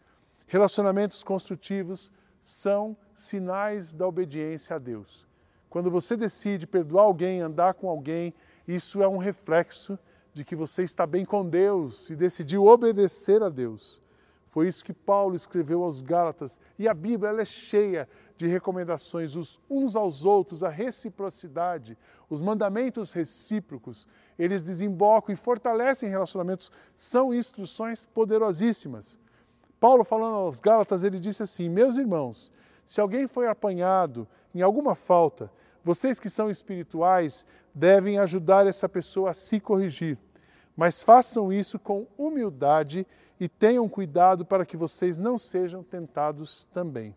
Relacionamentos 0.46 1.24
construtivos 1.24 2.12
são 2.40 2.96
sinais 3.12 3.92
da 3.92 4.06
obediência 4.06 4.76
a 4.76 4.78
Deus. 4.78 5.26
Quando 5.68 5.90
você 5.90 6.16
decide 6.16 6.68
perdoar 6.68 7.02
alguém, 7.02 7.40
andar 7.40 7.74
com 7.74 7.90
alguém, 7.90 8.32
isso 8.68 9.02
é 9.02 9.08
um 9.08 9.18
reflexo 9.18 9.98
de 10.32 10.44
que 10.44 10.54
você 10.54 10.84
está 10.84 11.04
bem 11.04 11.24
com 11.24 11.44
Deus 11.44 12.08
e 12.10 12.14
decidiu 12.14 12.64
obedecer 12.66 13.42
a 13.42 13.48
Deus. 13.48 14.05
Foi 14.46 14.68
isso 14.68 14.84
que 14.84 14.92
Paulo 14.92 15.34
escreveu 15.34 15.82
aos 15.82 16.00
Gálatas. 16.00 16.58
E 16.78 16.88
a 16.88 16.94
Bíblia 16.94 17.30
é 17.40 17.44
cheia 17.44 18.08
de 18.38 18.46
recomendações 18.46 19.36
os 19.36 19.60
uns 19.68 19.96
aos 19.96 20.24
outros, 20.24 20.62
a 20.62 20.68
reciprocidade, 20.68 21.98
os 22.30 22.40
mandamentos 22.40 23.12
recíprocos. 23.12 24.08
Eles 24.38 24.62
desembocam 24.62 25.32
e 25.32 25.36
fortalecem 25.36 26.08
relacionamentos, 26.08 26.70
são 26.94 27.34
instruções 27.34 28.06
poderosíssimas. 28.06 29.18
Paulo, 29.78 30.04
falando 30.04 30.36
aos 30.36 30.58
Gálatas, 30.58 31.02
ele 31.02 31.18
disse 31.18 31.42
assim: 31.42 31.68
Meus 31.68 31.96
irmãos, 31.96 32.52
se 32.84 33.00
alguém 33.00 33.26
foi 33.26 33.48
apanhado 33.48 34.26
em 34.54 34.62
alguma 34.62 34.94
falta, 34.94 35.50
vocês 35.84 36.18
que 36.18 36.30
são 36.30 36.50
espirituais 36.50 37.44
devem 37.74 38.18
ajudar 38.18 38.66
essa 38.66 38.88
pessoa 38.88 39.30
a 39.30 39.34
se 39.34 39.60
corrigir. 39.60 40.18
Mas 40.76 41.02
façam 41.02 41.52
isso 41.52 41.78
com 41.78 42.06
humildade 42.18 43.06
e 43.40 43.48
tenham 43.48 43.88
cuidado 43.88 44.44
para 44.44 44.66
que 44.66 44.76
vocês 44.76 45.16
não 45.16 45.38
sejam 45.38 45.82
tentados 45.82 46.64
também. 46.72 47.16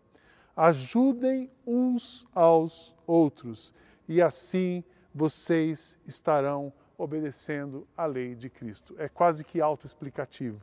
Ajudem 0.56 1.50
uns 1.66 2.26
aos 2.34 2.94
outros 3.06 3.74
e 4.08 4.20
assim 4.20 4.82
vocês 5.14 5.98
estarão 6.06 6.72
obedecendo 6.96 7.86
a 7.96 8.06
lei 8.06 8.34
de 8.34 8.48
Cristo. 8.50 8.94
É 8.98 9.08
quase 9.08 9.44
que 9.44 9.60
autoexplicativo. 9.60 10.60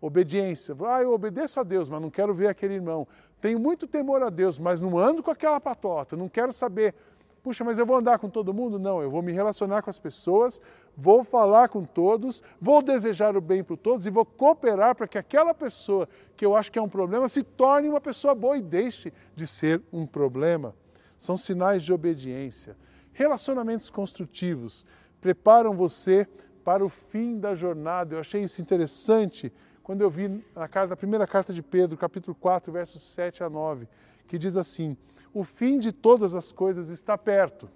Obediência. 0.00 0.76
Ah, 0.86 1.02
eu 1.02 1.12
obedeço 1.12 1.58
a 1.58 1.62
Deus, 1.62 1.88
mas 1.88 2.00
não 2.00 2.10
quero 2.10 2.32
ver 2.32 2.48
aquele 2.48 2.74
irmão. 2.74 3.06
Tenho 3.40 3.58
muito 3.58 3.86
temor 3.86 4.22
a 4.22 4.30
Deus, 4.30 4.58
mas 4.58 4.80
não 4.80 4.98
ando 4.98 5.22
com 5.22 5.30
aquela 5.30 5.60
patota. 5.60 6.16
Não 6.16 6.28
quero 6.28 6.52
saber. 6.52 6.94
Puxa, 7.42 7.64
mas 7.64 7.78
eu 7.78 7.86
vou 7.86 7.96
andar 7.96 8.18
com 8.18 8.28
todo 8.28 8.52
mundo? 8.52 8.78
Não, 8.78 9.00
eu 9.00 9.10
vou 9.10 9.22
me 9.22 9.32
relacionar 9.32 9.82
com 9.82 9.90
as 9.90 9.98
pessoas, 9.98 10.60
vou 10.96 11.22
falar 11.22 11.68
com 11.68 11.84
todos, 11.84 12.42
vou 12.60 12.82
desejar 12.82 13.36
o 13.36 13.40
bem 13.40 13.62
para 13.62 13.76
todos 13.76 14.06
e 14.06 14.10
vou 14.10 14.24
cooperar 14.24 14.94
para 14.94 15.06
que 15.06 15.16
aquela 15.16 15.54
pessoa 15.54 16.08
que 16.36 16.44
eu 16.44 16.56
acho 16.56 16.70
que 16.70 16.78
é 16.78 16.82
um 16.82 16.88
problema 16.88 17.28
se 17.28 17.42
torne 17.42 17.88
uma 17.88 18.00
pessoa 18.00 18.34
boa 18.34 18.56
e 18.56 18.62
deixe 18.62 19.12
de 19.34 19.46
ser 19.46 19.82
um 19.92 20.06
problema. 20.06 20.74
São 21.16 21.36
sinais 21.36 21.82
de 21.82 21.92
obediência. 21.92 22.76
Relacionamentos 23.12 23.90
construtivos 23.90 24.86
preparam 25.20 25.74
você 25.74 26.26
para 26.64 26.84
o 26.84 26.88
fim 26.88 27.38
da 27.38 27.54
jornada. 27.54 28.14
Eu 28.14 28.20
achei 28.20 28.42
isso 28.42 28.60
interessante 28.60 29.52
quando 29.82 30.02
eu 30.02 30.10
vi 30.10 30.44
na, 30.54 30.68
carta, 30.68 30.90
na 30.90 30.96
primeira 30.96 31.26
carta 31.26 31.50
de 31.52 31.62
Pedro, 31.62 31.96
capítulo 31.96 32.34
4, 32.34 32.70
versos 32.70 33.00
7 33.00 33.42
a 33.42 33.48
9, 33.48 33.88
que 34.28 34.38
diz 34.38 34.56
assim: 34.56 34.96
O 35.34 35.42
fim 35.42 35.78
de 35.80 35.90
todas 35.90 36.34
as 36.34 36.52
coisas 36.52 36.90
está 36.90 37.18
perto. 37.18 37.68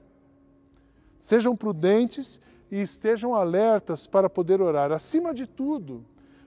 Sejam 1.19 1.57
prudentes 1.57 2.41
e 2.71 2.81
estejam 2.81 3.35
alertas 3.35 4.07
para 4.07 4.31
poder 4.31 4.61
orar. 4.61 4.93
Acima 4.93 5.35
de 5.35 5.47
tudo, 5.47 6.05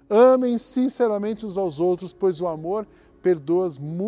amem 0.09 0.57
sinceramente 0.57 1.45
uns 1.45 1.57
aos 1.57 1.79
outros, 1.79 2.13
pois 2.13 2.39
o 2.39 2.47
amor 2.47 2.87
perdoa, 3.21 3.67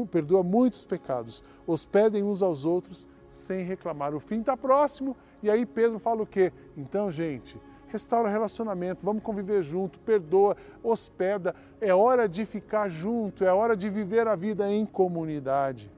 perdoa 0.09 0.43
muitos 0.43 0.85
pecados. 0.85 1.43
Hospedem 1.65 2.23
uns 2.23 2.41
aos 2.41 2.63
outros 2.63 3.07
sem 3.27 3.63
reclamar. 3.63 4.13
O 4.13 4.19
fim 4.19 4.39
está 4.39 4.55
próximo 4.55 5.17
e 5.41 5.49
aí 5.49 5.65
Pedro 5.65 5.99
fala 5.99 6.21
o 6.21 6.27
quê? 6.27 6.53
Então, 6.75 7.09
gente, 7.11 7.59
restaura 7.87 8.29
relacionamento, 8.29 9.05
vamos 9.05 9.23
conviver 9.23 9.63
junto, 9.63 9.99
perdoa, 9.99 10.55
hospeda. 10.83 11.55
É 11.79 11.93
hora 11.93 12.27
de 12.27 12.45
ficar 12.45 12.89
junto, 12.89 13.43
é 13.43 13.51
hora 13.51 13.75
de 13.75 13.89
viver 13.89 14.27
a 14.27 14.35
vida 14.35 14.71
em 14.71 14.85
comunidade. 14.85 15.91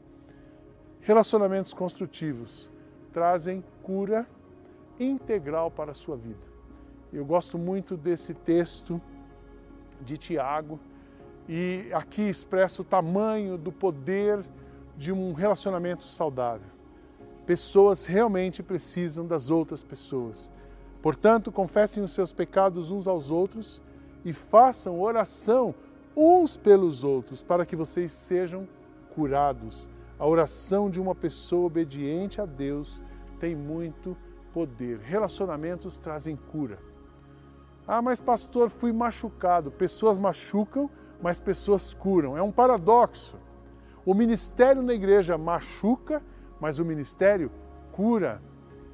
Relacionamentos 1.01 1.73
construtivos 1.73 2.69
trazem 3.11 3.63
cura 3.81 4.27
integral 4.99 5.71
para 5.71 5.91
a 5.91 5.95
sua 5.95 6.15
vida. 6.15 6.49
Eu 7.11 7.25
gosto 7.25 7.57
muito 7.57 7.97
desse 7.97 8.33
texto 8.33 9.01
de 10.01 10.17
Tiago 10.17 10.79
e 11.47 11.89
aqui 11.93 12.21
expressa 12.21 12.81
o 12.81 12.85
tamanho 12.85 13.57
do 13.57 13.71
poder 13.71 14.45
de 14.95 15.11
um 15.11 15.33
relacionamento 15.33 16.03
saudável. 16.03 16.69
Pessoas 17.45 18.05
realmente 18.05 18.61
precisam 18.61 19.25
das 19.25 19.49
outras 19.49 19.83
pessoas. 19.83 20.51
Portanto, 21.01 21.51
confessem 21.51 22.03
os 22.03 22.11
seus 22.11 22.33
pecados 22.33 22.91
uns 22.91 23.07
aos 23.07 23.29
outros 23.29 23.81
e 24.25 24.33
façam 24.33 24.99
oração 24.99 25.73
uns 26.15 26.57
pelos 26.57 27.03
outros 27.03 27.41
para 27.41 27.65
que 27.65 27.75
vocês 27.75 28.11
sejam 28.11 28.67
curados. 29.13 29.89
A 30.17 30.27
oração 30.27 30.89
de 30.89 30.99
uma 30.99 31.15
pessoa 31.15 31.67
obediente 31.67 32.41
a 32.41 32.45
Deus 32.45 33.01
tem 33.39 33.55
muito 33.55 34.17
poder. 34.53 34.99
Relacionamentos 34.99 35.97
trazem 35.97 36.35
cura. 36.35 36.79
Ah, 37.87 38.01
mas 38.01 38.19
pastor, 38.19 38.69
fui 38.69 38.91
machucado. 38.91 39.71
Pessoas 39.71 40.19
machucam, 40.19 40.89
mas 41.21 41.39
pessoas 41.39 41.93
curam. 41.93 42.37
É 42.37 42.41
um 42.41 42.51
paradoxo. 42.51 43.37
O 44.05 44.13
ministério 44.13 44.81
na 44.81 44.93
igreja 44.93 45.37
machuca 45.37 46.21
mas 46.59 46.79
o 46.79 46.85
ministério 46.85 47.51
cura. 47.91 48.41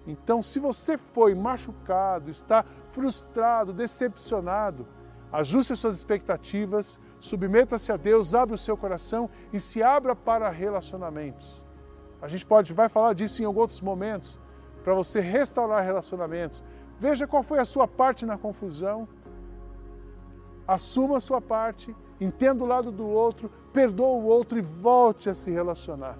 Então, 0.07 0.41
se 0.41 0.59
você 0.59 0.97
foi 0.97 1.33
machucado, 1.33 2.29
está 2.29 2.63
frustrado, 2.91 3.73
decepcionado, 3.73 4.87
ajuste 5.31 5.73
as 5.73 5.79
suas 5.79 5.95
expectativas, 5.95 6.99
submeta-se 7.19 7.91
a 7.91 7.97
Deus, 7.97 8.35
abra 8.35 8.55
o 8.55 8.57
seu 8.57 8.77
coração 8.77 9.29
e 9.51 9.59
se 9.59 9.81
abra 9.81 10.15
para 10.15 10.49
relacionamentos. 10.49 11.63
A 12.21 12.27
gente 12.27 12.45
pode 12.45 12.73
vai 12.73 12.87
falar 12.87 13.13
disso 13.13 13.41
em 13.41 13.45
outros 13.45 13.81
momentos, 13.81 14.39
para 14.83 14.93
você 14.93 15.19
restaurar 15.19 15.83
relacionamentos. 15.83 16.63
Veja 16.99 17.27
qual 17.27 17.41
foi 17.41 17.59
a 17.59 17.65
sua 17.65 17.87
parte 17.87 18.25
na 18.25 18.37
confusão. 18.37 19.07
Assuma 20.67 21.17
a 21.17 21.19
sua 21.19 21.41
parte, 21.41 21.95
entenda 22.21 22.63
o 22.63 22.67
lado 22.67 22.91
do 22.91 23.07
outro, 23.07 23.51
perdoa 23.73 24.17
o 24.17 24.25
outro 24.25 24.57
e 24.57 24.61
volte 24.61 25.29
a 25.29 25.33
se 25.33 25.51
relacionar 25.51 26.17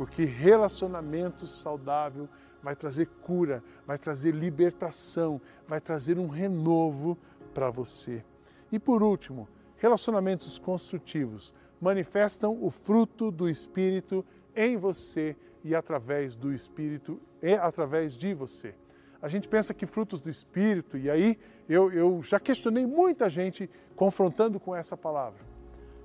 porque 0.00 0.24
relacionamento 0.24 1.46
saudável 1.46 2.26
vai 2.62 2.76
trazer 2.76 3.06
cura, 3.22 3.62
vai 3.86 3.98
trazer 3.98 4.32
libertação, 4.34 5.40
vai 5.66 5.80
trazer 5.80 6.18
um 6.18 6.26
renovo 6.26 7.16
para 7.54 7.70
você. 7.70 8.24
E 8.70 8.78
por 8.78 9.02
último, 9.02 9.48
relacionamentos 9.76 10.58
construtivos 10.58 11.54
manifestam 11.80 12.62
o 12.62 12.70
fruto 12.70 13.30
do 13.30 13.48
Espírito 13.48 14.24
em 14.54 14.76
você 14.76 15.36
e 15.64 15.74
através 15.74 16.36
do 16.36 16.52
Espírito 16.52 17.20
e 17.42 17.54
através 17.54 18.16
de 18.16 18.34
você. 18.34 18.74
A 19.22 19.28
gente 19.28 19.48
pensa 19.48 19.74
que 19.74 19.86
frutos 19.86 20.20
do 20.20 20.30
Espírito, 20.30 20.96
e 20.96 21.10
aí 21.10 21.38
eu, 21.68 21.92
eu 21.92 22.22
já 22.22 22.40
questionei 22.40 22.86
muita 22.86 23.28
gente 23.28 23.68
confrontando 23.94 24.58
com 24.58 24.74
essa 24.74 24.96
palavra. 24.96 25.50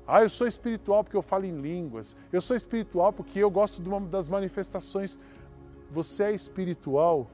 Ah, 0.07 0.21
eu 0.21 0.29
sou 0.29 0.45
espiritual 0.45 1.03
porque 1.03 1.17
eu 1.17 1.21
falo 1.21 1.45
em 1.45 1.59
línguas. 1.59 2.15
Eu 2.31 2.39
sou 2.39 2.55
espiritual 2.55 3.11
porque 3.11 3.39
eu 3.39 3.49
gosto 3.49 3.81
de 3.81 3.89
uma 3.89 3.99
das 4.01 4.29
manifestações. 4.29 5.17
Você 5.95 6.23
é 6.25 6.34
espiritual 6.34 7.25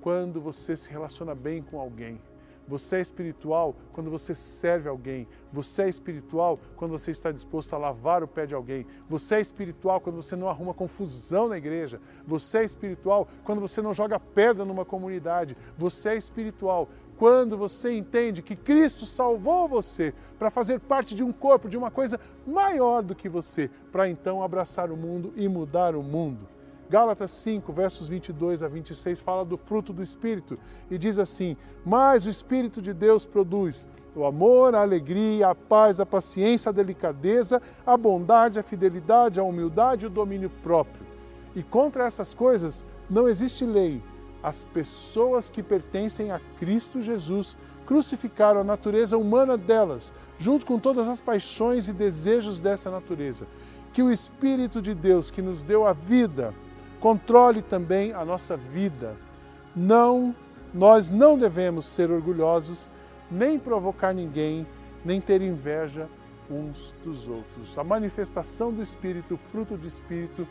quando 0.00 0.40
você 0.40 0.74
se 0.74 0.88
relaciona 0.88 1.34
bem 1.34 1.62
com 1.62 1.78
alguém. 1.78 2.18
Você 2.66 2.96
é 2.96 3.00
espiritual 3.02 3.76
quando 3.92 4.10
você 4.10 4.34
serve 4.34 4.88
alguém. 4.88 5.28
Você 5.52 5.82
é 5.82 5.88
espiritual 5.90 6.58
quando 6.76 6.92
você 6.92 7.10
está 7.10 7.30
disposto 7.30 7.74
a 7.74 7.78
lavar 7.78 8.22
o 8.22 8.26
pé 8.26 8.46
de 8.46 8.54
alguém. 8.54 8.86
Você 9.06 9.34
é 9.34 9.40
espiritual 9.42 10.00
quando 10.00 10.16
você 10.16 10.34
não 10.34 10.48
arruma 10.48 10.72
confusão 10.72 11.46
na 11.46 11.58
igreja. 11.58 12.00
Você 12.26 12.60
é 12.60 12.64
espiritual 12.64 13.28
quando 13.44 13.60
você 13.60 13.82
não 13.82 13.92
joga 13.92 14.18
pedra 14.18 14.64
numa 14.64 14.86
comunidade. 14.86 15.54
Você 15.76 16.08
é 16.08 16.16
espiritual 16.16 16.88
quando 17.18 17.58
você 17.58 17.92
entende 17.92 18.40
que 18.40 18.56
Cristo 18.56 19.04
salvou 19.04 19.68
você 19.68 20.14
para 20.38 20.50
fazer 20.50 20.80
parte 20.80 21.14
de 21.14 21.22
um 21.22 21.34
corpo, 21.34 21.68
de 21.68 21.76
uma 21.76 21.90
coisa 21.90 22.18
maior 22.46 23.02
do 23.02 23.14
que 23.14 23.28
você, 23.28 23.70
para 23.92 24.08
então 24.08 24.42
abraçar 24.42 24.90
o 24.90 24.96
mundo 24.96 25.34
e 25.36 25.46
mudar 25.50 25.94
o 25.94 26.02
mundo. 26.02 26.55
Gálatas 26.88 27.30
5, 27.32 27.72
versos 27.72 28.08
22 28.08 28.62
a 28.62 28.68
26 28.68 29.20
fala 29.20 29.44
do 29.44 29.56
fruto 29.56 29.92
do 29.92 30.02
Espírito 30.02 30.58
e 30.90 30.96
diz 30.96 31.18
assim: 31.18 31.56
Mas 31.84 32.26
o 32.26 32.30
Espírito 32.30 32.80
de 32.80 32.92
Deus 32.92 33.26
produz 33.26 33.88
o 34.14 34.24
amor, 34.24 34.74
a 34.74 34.82
alegria, 34.82 35.48
a 35.48 35.54
paz, 35.54 36.00
a 36.00 36.06
paciência, 36.06 36.70
a 36.70 36.72
delicadeza, 36.72 37.60
a 37.84 37.96
bondade, 37.96 38.58
a 38.58 38.62
fidelidade, 38.62 39.38
a 39.38 39.42
humildade 39.42 40.04
e 40.04 40.06
o 40.06 40.10
domínio 40.10 40.50
próprio. 40.62 41.04
E 41.54 41.62
contra 41.62 42.06
essas 42.06 42.32
coisas 42.32 42.84
não 43.10 43.28
existe 43.28 43.64
lei 43.64 44.02
as 44.42 44.62
pessoas 44.62 45.48
que 45.48 45.62
pertencem 45.62 46.30
a 46.30 46.40
Cristo 46.58 47.02
Jesus 47.02 47.56
crucificaram 47.84 48.60
a 48.60 48.64
natureza 48.64 49.16
humana 49.16 49.56
delas, 49.56 50.14
junto 50.38 50.64
com 50.64 50.78
todas 50.78 51.08
as 51.08 51.20
paixões 51.20 51.88
e 51.88 51.92
desejos 51.92 52.60
dessa 52.60 52.90
natureza. 52.90 53.46
Que 53.92 54.02
o 54.02 54.10
Espírito 54.10 54.80
de 54.80 54.94
Deus, 54.94 55.30
que 55.30 55.42
nos 55.42 55.64
deu 55.64 55.86
a 55.86 55.92
vida, 55.92 56.54
controle 57.00 57.62
também 57.62 58.12
a 58.12 58.24
nossa 58.24 58.56
vida. 58.56 59.16
Não, 59.74 60.34
nós 60.72 61.10
não 61.10 61.38
devemos 61.38 61.86
ser 61.86 62.10
orgulhosos, 62.10 62.90
nem 63.30 63.58
provocar 63.58 64.12
ninguém, 64.12 64.66
nem 65.04 65.20
ter 65.20 65.42
inveja 65.42 66.08
uns 66.50 66.94
dos 67.02 67.28
outros. 67.28 67.76
A 67.76 67.84
manifestação 67.84 68.72
do 68.72 68.82
Espírito, 68.82 69.34
o 69.34 69.38
fruto 69.38 69.76
do 69.76 69.86
Espírito, 69.86 70.46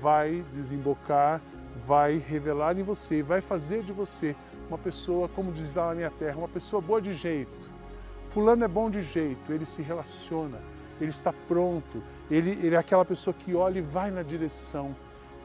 vai 0.00 0.44
desembocar 0.52 1.40
vai 1.86 2.18
revelar 2.18 2.78
em 2.78 2.82
você, 2.82 3.22
vai 3.22 3.40
fazer 3.40 3.82
de 3.82 3.92
você 3.92 4.36
uma 4.68 4.78
pessoa, 4.78 5.28
como 5.28 5.52
diz 5.52 5.74
lá 5.74 5.88
na 5.88 5.94
minha 5.94 6.10
terra, 6.10 6.36
uma 6.36 6.48
pessoa 6.48 6.80
boa 6.80 7.00
de 7.00 7.12
jeito. 7.12 7.70
Fulano 8.26 8.64
é 8.64 8.68
bom 8.68 8.88
de 8.90 9.02
jeito, 9.02 9.52
ele 9.52 9.66
se 9.66 9.82
relaciona, 9.82 10.58
ele 11.00 11.10
está 11.10 11.32
pronto, 11.32 12.02
ele, 12.30 12.50
ele 12.62 12.74
é 12.74 12.78
aquela 12.78 13.04
pessoa 13.04 13.34
que 13.34 13.54
olha 13.54 13.78
e 13.78 13.82
vai 13.82 14.10
na 14.10 14.22
direção 14.22 14.94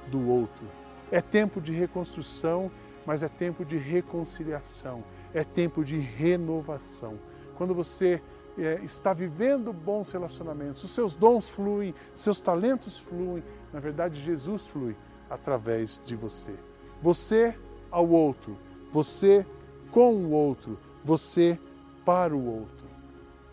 do 0.10 0.28
outro. 0.28 0.66
É 1.12 1.22
tempo 1.22 1.62
de 1.62 1.72
reconstrução, 1.72 2.72
mas 3.06 3.24
é 3.24 3.30
tempo 3.30 3.64
de 3.64 3.78
reconciliação, 3.78 5.04
é 5.34 5.44
tempo 5.44 5.84
de 5.84 5.98
renovação. 5.98 7.18
Quando 7.56 7.74
você 7.74 8.22
é, 8.58 8.80
está 8.84 9.14
vivendo 9.14 9.72
bons 9.72 10.12
relacionamentos, 10.12 10.84
os 10.84 10.92
seus 10.92 11.14
dons 11.14 11.48
fluem, 11.48 11.94
seus 12.14 12.40
talentos 12.40 12.98
fluem, 12.98 13.44
na 13.72 13.80
verdade, 13.80 14.20
Jesus 14.20 14.68
flui 14.68 14.96
através 15.30 16.02
de 16.06 16.16
você. 16.16 16.54
Você 17.02 17.58
ao 17.92 18.10
outro, 18.10 18.58
você 18.92 19.46
com 19.92 20.14
o 20.16 20.32
outro, 20.32 20.80
você 21.04 21.60
para 22.04 22.36
o 22.36 22.46
outro. 22.46 22.88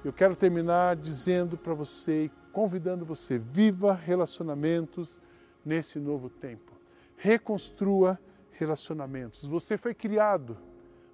Eu 0.04 0.12
quero 0.12 0.36
terminar 0.36 0.96
dizendo 0.96 1.56
para 1.56 1.74
você, 1.74 2.30
convidando 2.52 3.04
você, 3.04 3.38
viva 3.38 3.94
relacionamentos 3.94 5.20
nesse 5.64 5.98
novo 5.98 6.28
tempo. 6.28 6.72
Reconstrua 7.16 8.18
relacionamentos. 8.52 9.44
Você 9.44 9.76
foi 9.76 9.94
criado 9.94 10.56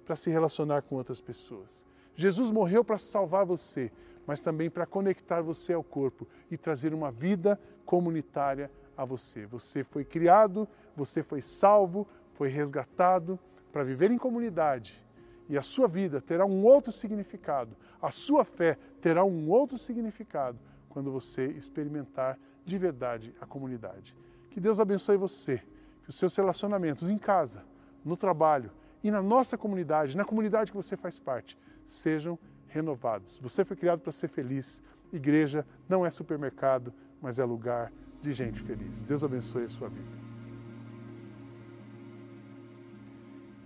para 0.05 0.15
se 0.15 0.29
relacionar 0.29 0.81
com 0.81 0.95
outras 0.95 1.21
pessoas. 1.21 1.85
Jesus 2.15 2.51
morreu 2.51 2.83
para 2.83 2.97
salvar 2.97 3.45
você, 3.45 3.91
mas 4.27 4.41
também 4.41 4.69
para 4.69 4.85
conectar 4.85 5.41
você 5.41 5.73
ao 5.73 5.83
corpo 5.83 6.27
e 6.49 6.57
trazer 6.57 6.93
uma 6.93 7.11
vida 7.11 7.59
comunitária 7.85 8.69
a 8.95 9.05
você. 9.05 9.45
Você 9.45 9.83
foi 9.83 10.03
criado, 10.03 10.67
você 10.95 11.23
foi 11.23 11.41
salvo, 11.41 12.07
foi 12.33 12.49
resgatado 12.49 13.39
para 13.71 13.83
viver 13.83 14.11
em 14.11 14.17
comunidade. 14.17 15.03
E 15.49 15.57
a 15.57 15.61
sua 15.61 15.87
vida 15.87 16.21
terá 16.21 16.45
um 16.45 16.63
outro 16.63 16.91
significado, 16.91 17.75
a 18.01 18.11
sua 18.11 18.45
fé 18.45 18.77
terá 19.01 19.23
um 19.23 19.49
outro 19.49 19.77
significado 19.77 20.57
quando 20.87 21.11
você 21.11 21.47
experimentar 21.47 22.37
de 22.65 22.77
verdade 22.77 23.35
a 23.41 23.45
comunidade. 23.45 24.15
Que 24.51 24.59
Deus 24.59 24.79
abençoe 24.79 25.17
você, 25.17 25.57
que 26.03 26.09
os 26.09 26.15
seus 26.15 26.35
relacionamentos 26.35 27.09
em 27.09 27.17
casa, 27.17 27.63
no 28.03 28.17
trabalho 28.17 28.69
e 29.03 29.09
na 29.09 29.21
nossa 29.21 29.57
comunidade, 29.57 30.15
na 30.15 30.25
comunidade 30.25 30.71
que 30.71 30.77
você 30.77 30.95
faz 30.97 31.19
parte, 31.19 31.57
sejam 31.85 32.37
renovados. 32.67 33.39
Você 33.41 33.63
foi 33.65 33.77
criado 33.77 34.01
para 34.01 34.11
ser 34.11 34.27
feliz. 34.27 34.83
Igreja 35.11 35.65
não 35.87 36.05
é 36.05 36.09
supermercado, 36.09 36.93
mas 37.21 37.39
é 37.39 37.45
lugar 37.45 37.91
de 38.21 38.33
gente 38.33 38.61
feliz. 38.61 39.01
Deus 39.01 39.23
abençoe 39.23 39.65
a 39.65 39.69
sua 39.69 39.89
vida. 39.89 40.21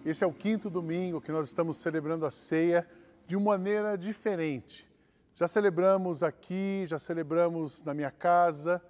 Esse 0.05 0.23
é 0.23 0.27
o 0.27 0.33
quinto 0.33 0.69
domingo 0.69 1.19
que 1.19 1.31
nós 1.31 1.47
estamos 1.47 1.77
celebrando 1.77 2.27
a 2.27 2.31
ceia 2.31 2.87
de 3.25 3.35
uma 3.35 3.57
maneira 3.57 3.97
diferente. 3.97 4.87
Já 5.33 5.47
celebramos 5.47 6.21
aqui, 6.21 6.85
já 6.85 6.99
celebramos 6.99 7.83
na 7.83 7.93
minha 7.93 8.11
casa, 8.11 8.81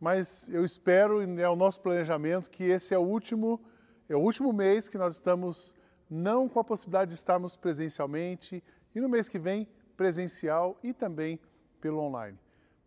mas 0.00 0.48
eu 0.48 0.64
espero, 0.64 1.22
e 1.22 1.40
é 1.40 1.48
o 1.48 1.56
nosso 1.56 1.80
planejamento, 1.80 2.50
que 2.50 2.64
esse 2.64 2.94
é 2.94 2.98
o 2.98 3.02
último, 3.02 3.60
é 4.08 4.16
o 4.16 4.20
último 4.20 4.52
mês 4.52 4.88
que 4.88 4.98
nós 4.98 5.14
estamos 5.14 5.74
não 6.10 6.48
com 6.48 6.60
a 6.60 6.64
possibilidade 6.64 7.10
de 7.10 7.14
estarmos 7.14 7.56
presencialmente, 7.56 8.62
e 8.94 9.00
no 9.00 9.08
mês 9.08 9.28
que 9.28 9.38
vem, 9.38 9.68
presencial 9.96 10.78
e 10.82 10.92
também 10.92 11.40
pelo 11.80 11.98
online. 11.98 12.38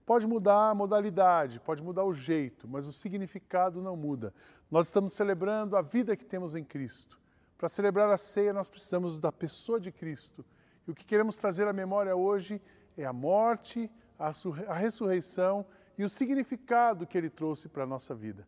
Pode 0.05 0.25
mudar 0.25 0.69
a 0.69 0.75
modalidade, 0.75 1.59
pode 1.59 1.83
mudar 1.83 2.05
o 2.05 2.13
jeito, 2.13 2.67
mas 2.67 2.87
o 2.87 2.93
significado 2.93 3.81
não 3.81 3.97
muda. 3.97 4.33
Nós 4.71 4.87
estamos 4.87 5.13
celebrando 5.13 5.75
a 5.75 5.81
vida 5.81 6.15
que 6.15 6.25
temos 6.25 6.55
em 6.55 6.63
Cristo. 6.63 7.19
Para 7.57 7.67
celebrar 7.67 8.09
a 8.09 8.17
ceia, 8.17 8.53
nós 8.53 8.69
precisamos 8.69 9.19
da 9.19 9.31
pessoa 9.31 9.79
de 9.79 9.91
Cristo. 9.91 10.45
E 10.87 10.91
o 10.91 10.95
que 10.95 11.03
queremos 11.03 11.35
trazer 11.35 11.67
à 11.67 11.73
memória 11.73 12.15
hoje 12.15 12.61
é 12.95 13.03
a 13.05 13.11
morte, 13.11 13.91
a 14.17 14.73
ressurreição 14.73 15.65
e 15.97 16.03
o 16.03 16.09
significado 16.09 17.07
que 17.07 17.17
ele 17.17 17.29
trouxe 17.29 17.67
para 17.67 17.83
a 17.83 17.87
nossa 17.87 18.13
vida. 18.13 18.47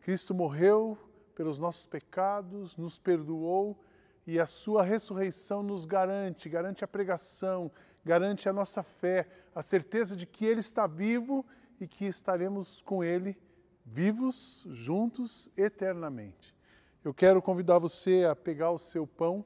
Cristo 0.00 0.34
morreu 0.34 0.98
pelos 1.34 1.58
nossos 1.58 1.86
pecados, 1.86 2.76
nos 2.76 2.98
perdoou 2.98 3.78
e 4.26 4.38
a 4.38 4.44
sua 4.44 4.82
ressurreição 4.82 5.62
nos 5.62 5.84
garante, 5.84 6.48
garante 6.48 6.84
a 6.84 6.88
pregação, 6.88 7.70
garante 8.04 8.48
a 8.48 8.52
nossa 8.52 8.82
fé, 8.82 9.26
a 9.54 9.62
certeza 9.62 10.14
de 10.14 10.26
que 10.26 10.44
Ele 10.44 10.60
está 10.60 10.86
vivo 10.86 11.44
e 11.80 11.88
que 11.88 12.04
estaremos 12.04 12.82
com 12.82 13.02
Ele 13.02 13.36
vivos, 13.84 14.66
juntos, 14.68 15.50
eternamente. 15.56 16.54
Eu 17.02 17.14
quero 17.14 17.40
convidar 17.40 17.78
você 17.78 18.24
a 18.24 18.36
pegar 18.36 18.70
o 18.70 18.78
seu 18.78 19.06
pão 19.06 19.44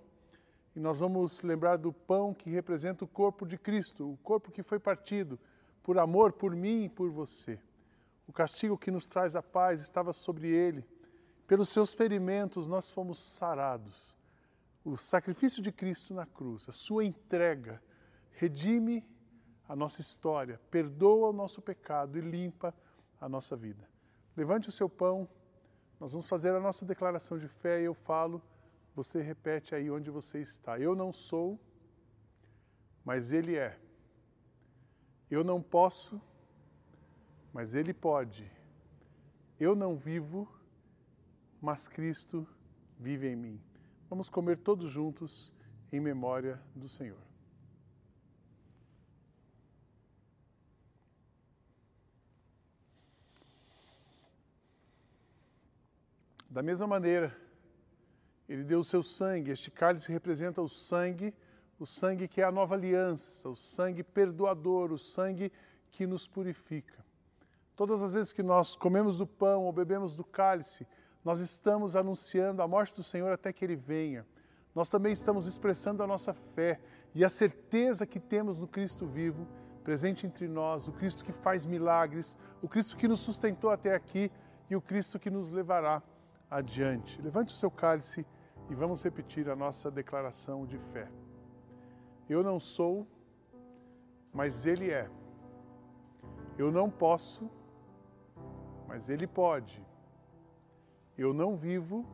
e 0.75 0.81
nós 0.81 0.99
vamos 0.99 1.43
lembrar 1.43 1.77
do 1.77 1.93
pão 1.93 2.35
que 2.35 2.51
representa 2.51 3.05
o 3.05 3.09
corpo 3.09 3.47
de 3.47 3.57
Cristo, 3.57 4.13
o 4.13 4.17
corpo 4.17 4.51
que 4.51 4.63
foi 4.63 4.81
partido 4.81 5.39
por 5.85 6.01
amor 6.01 6.33
por 6.33 6.57
mim 6.57 6.87
e 6.87 6.89
por 6.89 7.09
você. 7.11 7.61
O 8.27 8.33
castigo 8.33 8.77
que 8.77 8.91
nos 8.91 9.07
traz 9.07 9.37
a 9.37 9.43
paz 9.43 9.81
estava 9.81 10.13
sobre 10.13 10.49
ele. 10.49 10.85
Pelos 11.47 11.69
seus 11.69 11.93
ferimentos 11.93 12.67
nós 12.67 12.91
fomos 12.91 13.23
sarados 13.23 14.17
o 14.85 14.97
sacrifício 14.99 15.63
de 15.63 15.73
Cristo 15.73 16.13
na 16.13 16.27
cruz, 16.27 16.69
a 16.69 16.73
sua 16.73 17.05
entrega, 17.05 17.83
redime 18.33 19.03
a 19.67 19.75
nossa 19.75 20.03
história, 20.03 20.61
perdoa 20.71 21.31
o 21.31 21.33
nosso 21.33 21.63
pecado 21.63 22.19
e 22.19 22.21
limpa 22.21 22.75
a 23.19 23.27
nossa 23.29 23.57
vida. 23.57 23.89
Levante 24.37 24.69
o 24.69 24.73
seu 24.73 24.89
pão, 24.89 25.27
nós 25.99 26.13
vamos 26.13 26.27
fazer 26.27 26.55
a 26.55 26.61
nossa 26.61 26.85
declaração 26.85 27.39
de 27.39 27.49
fé 27.49 27.81
e 27.81 27.85
eu 27.85 27.95
falo, 27.95 28.43
você 28.95 29.23
repete 29.23 29.75
aí 29.75 29.91
onde 29.91 30.11
você 30.11 30.41
está. 30.41 30.79
Eu 30.79 30.95
não 30.95 31.13
sou, 31.13 31.59
mas 33.03 33.33
Ele 33.33 33.57
é. 33.57 33.79
Eu 35.31 35.43
não 35.43 35.63
posso, 35.63 36.21
mas 37.53 37.75
Ele 37.75 37.93
pode. 37.93 38.51
Eu 39.59 39.75
não 39.75 39.97
vivo, 39.97 40.49
mas 41.61 41.89
Cristo 41.89 42.47
vive 42.99 43.29
em 43.29 43.37
mim. 43.37 43.61
Vamos 44.09 44.29
comer 44.29 44.59
todos 44.59 44.91
juntos 44.91 45.53
em 45.93 46.01
memória 46.01 46.61
do 46.75 46.89
Senhor. 46.89 47.19
Da 56.55 56.63
mesma 56.63 56.87
maneira, 56.87 57.37
ele 58.49 58.63
deu 58.63 58.79
o 58.79 58.85
seu 58.85 59.03
sangue. 59.03 59.51
Este 59.51 59.73
cálice 59.73 60.13
representa 60.13 60.63
o 60.63 60.69
sangue, 60.69 61.35
o 61.79 61.87
sangue 61.87 62.29
que 62.29 62.41
é 62.41 62.45
a 62.45 62.53
nova 62.53 62.75
aliança, 62.75 63.49
o 63.49 63.57
sangue 63.57 64.03
perdoador, 64.03 64.93
o 64.93 64.99
sangue 64.99 65.53
que 65.91 66.07
nos 66.07 66.27
purifica. 66.29 67.05
Todas 67.77 68.03
as 68.03 68.15
vezes 68.15 68.33
que 68.33 68.43
nós 68.43 68.77
comemos 68.77 69.19
do 69.19 69.27
pão 69.27 69.65
ou 69.65 69.73
bebemos 69.73 70.15
do 70.15 70.25
cálice, 70.25 70.87
nós 71.25 71.41
estamos 71.41 71.97
anunciando 71.97 72.63
a 72.63 72.69
morte 72.69 72.95
do 72.95 73.03
Senhor 73.03 73.33
até 73.33 73.53
que 73.53 73.65
Ele 73.65 73.77
venha. 73.77 74.27
Nós 74.75 74.91
também 74.91 75.13
estamos 75.13 75.47
expressando 75.47 76.03
a 76.03 76.07
nossa 76.07 76.35
fé 76.35 76.81
e 77.15 77.25
a 77.25 77.29
certeza 77.29 78.07
que 78.07 78.21
temos 78.21 78.59
no 78.59 78.69
Cristo 78.69 79.07
vivo, 79.07 79.47
presente 79.83 80.27
entre 80.27 80.49
nós, 80.49 80.89
o 80.89 80.93
Cristo 80.93 81.25
que 81.25 81.33
faz 81.33 81.65
milagres, 81.65 82.37
o 82.61 82.69
Cristo 82.69 82.97
que 82.97 83.09
nos 83.09 83.21
sustentou 83.21 83.71
até 83.71 83.95
aqui 83.95 84.31
e 84.69 84.77
o 84.77 84.81
Cristo 84.81 85.19
que 85.19 85.31
nos 85.31 85.51
levará 85.51 86.03
adiante. 86.51 87.21
Levante 87.23 87.55
o 87.55 87.57
seu 87.57 87.71
cálice 87.71 88.27
e 88.71 88.75
vamos 88.75 89.03
repetir 89.03 89.49
a 89.49 89.57
nossa 89.57 89.91
declaração 89.91 90.67
de 90.67 90.79
fé. 90.79 91.09
Eu 92.29 92.43
não 92.43 92.59
sou, 92.59 93.07
mas 94.33 94.67
Ele 94.67 94.91
é. 94.91 95.11
Eu 96.57 96.71
não 96.73 96.91
posso, 96.91 97.51
mas 98.87 99.09
Ele 99.09 99.27
pode. 99.27 99.85
Eu 101.17 101.33
não 101.35 101.57
vivo, 101.57 102.05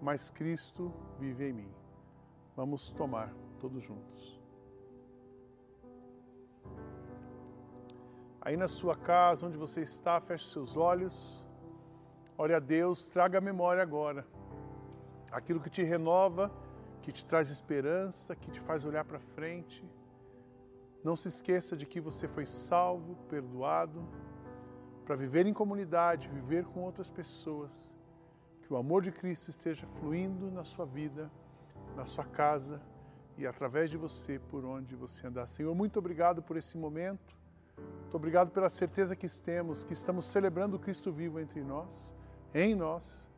mas 0.00 0.30
Cristo 0.30 0.92
vive 1.18 1.48
em 1.48 1.52
mim. 1.52 1.72
Vamos 2.56 2.90
tomar 2.92 3.32
todos 3.58 3.82
juntos. 3.82 4.40
Aí 8.40 8.56
na 8.56 8.66
sua 8.66 8.96
casa, 8.96 9.46
onde 9.46 9.56
você 9.56 9.82
está, 9.82 10.20
feche 10.20 10.46
seus 10.46 10.76
olhos. 10.76 11.44
Ore 12.36 12.54
a 12.54 12.58
Deus, 12.58 13.06
traga 13.06 13.38
a 13.38 13.40
memória 13.40 13.82
agora. 13.82 14.26
Aquilo 15.30 15.60
que 15.60 15.70
te 15.70 15.82
renova, 15.82 16.50
que 17.02 17.12
te 17.12 17.24
traz 17.24 17.50
esperança, 17.50 18.36
que 18.36 18.50
te 18.50 18.60
faz 18.60 18.84
olhar 18.84 19.04
para 19.04 19.18
frente. 19.18 19.84
Não 21.02 21.16
se 21.16 21.28
esqueça 21.28 21.76
de 21.76 21.84
que 21.84 22.00
você 22.00 22.28
foi 22.28 22.46
salvo, 22.46 23.16
perdoado 23.28 24.00
para 25.04 25.16
viver 25.16 25.46
em 25.46 25.52
comunidade, 25.52 26.28
viver 26.28 26.64
com 26.64 26.80
outras 26.80 27.10
pessoas. 27.10 27.92
Que 28.62 28.72
o 28.72 28.76
amor 28.76 29.02
de 29.02 29.10
Cristo 29.10 29.48
esteja 29.50 29.84
fluindo 29.98 30.50
na 30.50 30.64
sua 30.64 30.86
vida, 30.86 31.30
na 31.96 32.04
sua 32.04 32.24
casa 32.24 32.80
e 33.36 33.46
através 33.46 33.90
de 33.90 33.96
você 33.96 34.38
por 34.38 34.64
onde 34.64 34.94
você 34.94 35.26
andar. 35.26 35.46
Senhor, 35.46 35.74
muito 35.74 35.98
obrigado 35.98 36.40
por 36.40 36.56
esse 36.56 36.78
momento. 36.78 37.36
Muito 37.76 38.16
obrigado 38.16 38.50
pela 38.52 38.70
certeza 38.70 39.16
que 39.16 39.26
temos, 39.40 39.82
que 39.82 39.92
estamos 39.92 40.26
celebrando 40.26 40.76
o 40.76 40.78
Cristo 40.78 41.10
vivo 41.10 41.40
entre 41.40 41.62
nós, 41.62 42.14
em 42.54 42.74
nós. 42.74 43.31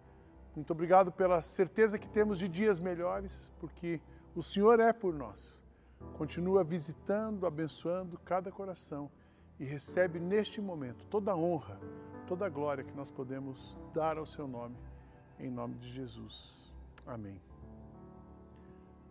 Muito 0.54 0.70
obrigado 0.72 1.10
pela 1.10 1.42
certeza 1.42 1.98
que 1.98 2.08
temos 2.08 2.38
de 2.38 2.48
dias 2.48 2.78
melhores, 2.78 3.50
porque 3.58 4.00
o 4.36 4.42
Senhor 4.42 4.78
é 4.78 4.92
por 4.92 5.12
nós. 5.12 5.62
Continua 6.16 6.62
visitando, 6.62 7.46
abençoando 7.46 8.18
cada 8.18 8.52
coração 8.52 9.10
e 9.58 9.64
recebe 9.64 10.20
neste 10.20 10.60
momento 10.60 11.04
toda 11.06 11.32
a 11.32 11.36
honra, 11.36 11.78
toda 12.26 12.46
a 12.46 12.48
glória 12.48 12.84
que 12.84 12.94
nós 12.94 13.10
podemos 13.10 13.76
dar 13.92 14.16
ao 14.16 14.26
seu 14.26 14.46
nome, 14.46 14.76
em 15.38 15.50
nome 15.50 15.76
de 15.76 15.88
Jesus. 15.88 16.72
Amém. 17.06 17.40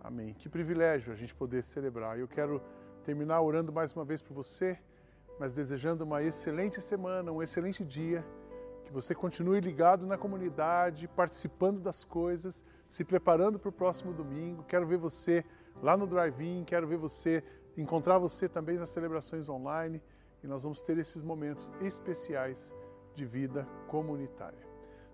Amém. 0.02 0.34
Que 0.34 0.50
privilégio 0.50 1.14
a 1.14 1.16
gente 1.16 1.34
poder 1.34 1.64
celebrar. 1.64 2.20
Eu 2.20 2.28
quero 2.28 2.62
terminar 3.04 3.42
orando 3.42 3.72
mais 3.72 3.94
uma 3.94 4.04
vez 4.04 4.22
por 4.22 4.34
você, 4.34 4.80
mas 5.40 5.54
desejando 5.54 6.04
uma 6.04 6.22
excelente 6.22 6.82
semana, 6.82 7.32
um 7.32 7.42
excelente 7.42 7.84
dia. 7.84 8.26
Você 8.94 9.16
continue 9.16 9.60
ligado 9.60 10.06
na 10.06 10.20
comunidade, 10.20 11.08
participando 11.08 11.80
das 11.80 12.04
coisas, 12.04 12.64
se 12.88 13.04
preparando 13.04 13.58
para 13.58 13.70
o 13.70 13.72
próximo 13.72 14.14
domingo. 14.14 14.64
Quero 14.64 14.86
ver 14.86 14.98
você 14.98 15.44
lá 15.82 15.98
no 15.98 16.06
drive-in, 16.06 16.64
quero 16.64 16.88
ver 16.88 16.98
você, 16.98 17.44
encontrar 17.76 18.20
você 18.20 18.48
também 18.48 18.78
nas 18.78 18.92
celebrações 18.92 19.50
online 19.50 20.00
e 20.44 20.48
nós 20.48 20.62
vamos 20.62 20.80
ter 20.84 20.96
esses 21.00 21.24
momentos 21.24 21.72
especiais 21.82 22.72
de 23.16 23.26
vida 23.26 23.68
comunitária. 23.88 24.62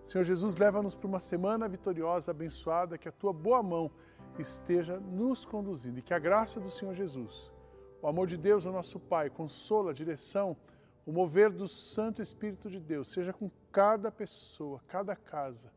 Senhor 0.04 0.24
Jesus, 0.24 0.58
leva-nos 0.58 0.94
para 0.94 1.08
uma 1.08 1.20
semana 1.20 1.66
vitoriosa, 1.66 2.32
abençoada, 2.32 2.98
que 2.98 3.08
a 3.08 3.12
tua 3.12 3.32
boa 3.32 3.62
mão 3.62 3.90
esteja 4.38 5.00
nos 5.00 5.46
conduzindo 5.46 6.00
e 6.00 6.02
que 6.02 6.12
a 6.12 6.18
graça 6.18 6.60
do 6.60 6.70
Senhor 6.70 6.94
Jesus, 6.94 7.50
o 8.02 8.06
amor 8.06 8.26
de 8.26 8.36
Deus, 8.36 8.66
o 8.66 8.72
nosso 8.72 9.00
Pai, 9.00 9.30
consola, 9.30 9.92
a 9.92 9.94
direção, 9.94 10.54
o 11.06 11.12
mover 11.12 11.50
do 11.50 11.66
Santo 11.66 12.22
Espírito 12.22 12.70
de 12.70 12.78
Deus, 12.78 13.08
seja 13.10 13.32
com 13.32 13.50
cada 13.72 14.10
pessoa, 14.10 14.80
cada 14.88 15.16
casa 15.16 15.72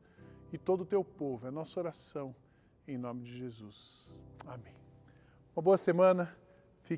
e 0.52 0.58
todo 0.58 0.82
o 0.82 0.86
teu 0.86 1.04
povo. 1.04 1.46
É 1.46 1.50
a 1.50 1.52
nossa 1.52 1.80
oração 1.80 2.36
em 2.88 2.98
nome 2.98 3.24
de 3.24 3.38
Jesus. 3.38 4.14
Amém. 4.46 4.74
Uma 5.56 5.64
boa 5.64 5.78
semana. 5.78 6.36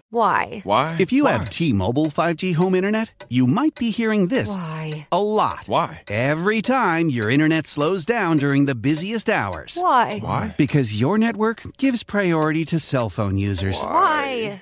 Why? 0.09 0.61
Why? 0.65 0.97
If 0.99 1.13
you 1.13 1.26
Why? 1.26 1.32
have 1.34 1.49
T-Mobile 1.49 2.07
5G 2.07 2.55
home 2.55 2.76
internet, 2.76 3.26
you 3.30 3.47
might 3.47 3.76
be 3.76 3.91
hearing 3.91 4.28
this 4.28 4.53
Why? 4.53 5.07
a 5.11 5.21
lot. 5.21 5.67
Why? 5.67 6.01
Every 6.07 6.61
time 6.61 7.09
your 7.09 7.30
internet 7.30 7.67
slows 7.67 8.03
down 8.03 8.38
during 8.38 8.65
the 8.65 8.76
busiest 8.76 9.30
hours. 9.30 9.78
Why? 9.80 10.19
Why? 10.19 10.55
Because 10.57 10.99
your 10.99 11.17
network 11.17 11.61
gives 11.78 12.03
priority 12.03 12.65
to 12.65 12.80
cell 12.80 13.09
phone 13.09 13.38
users. 13.38 13.80
Why? 13.82 14.61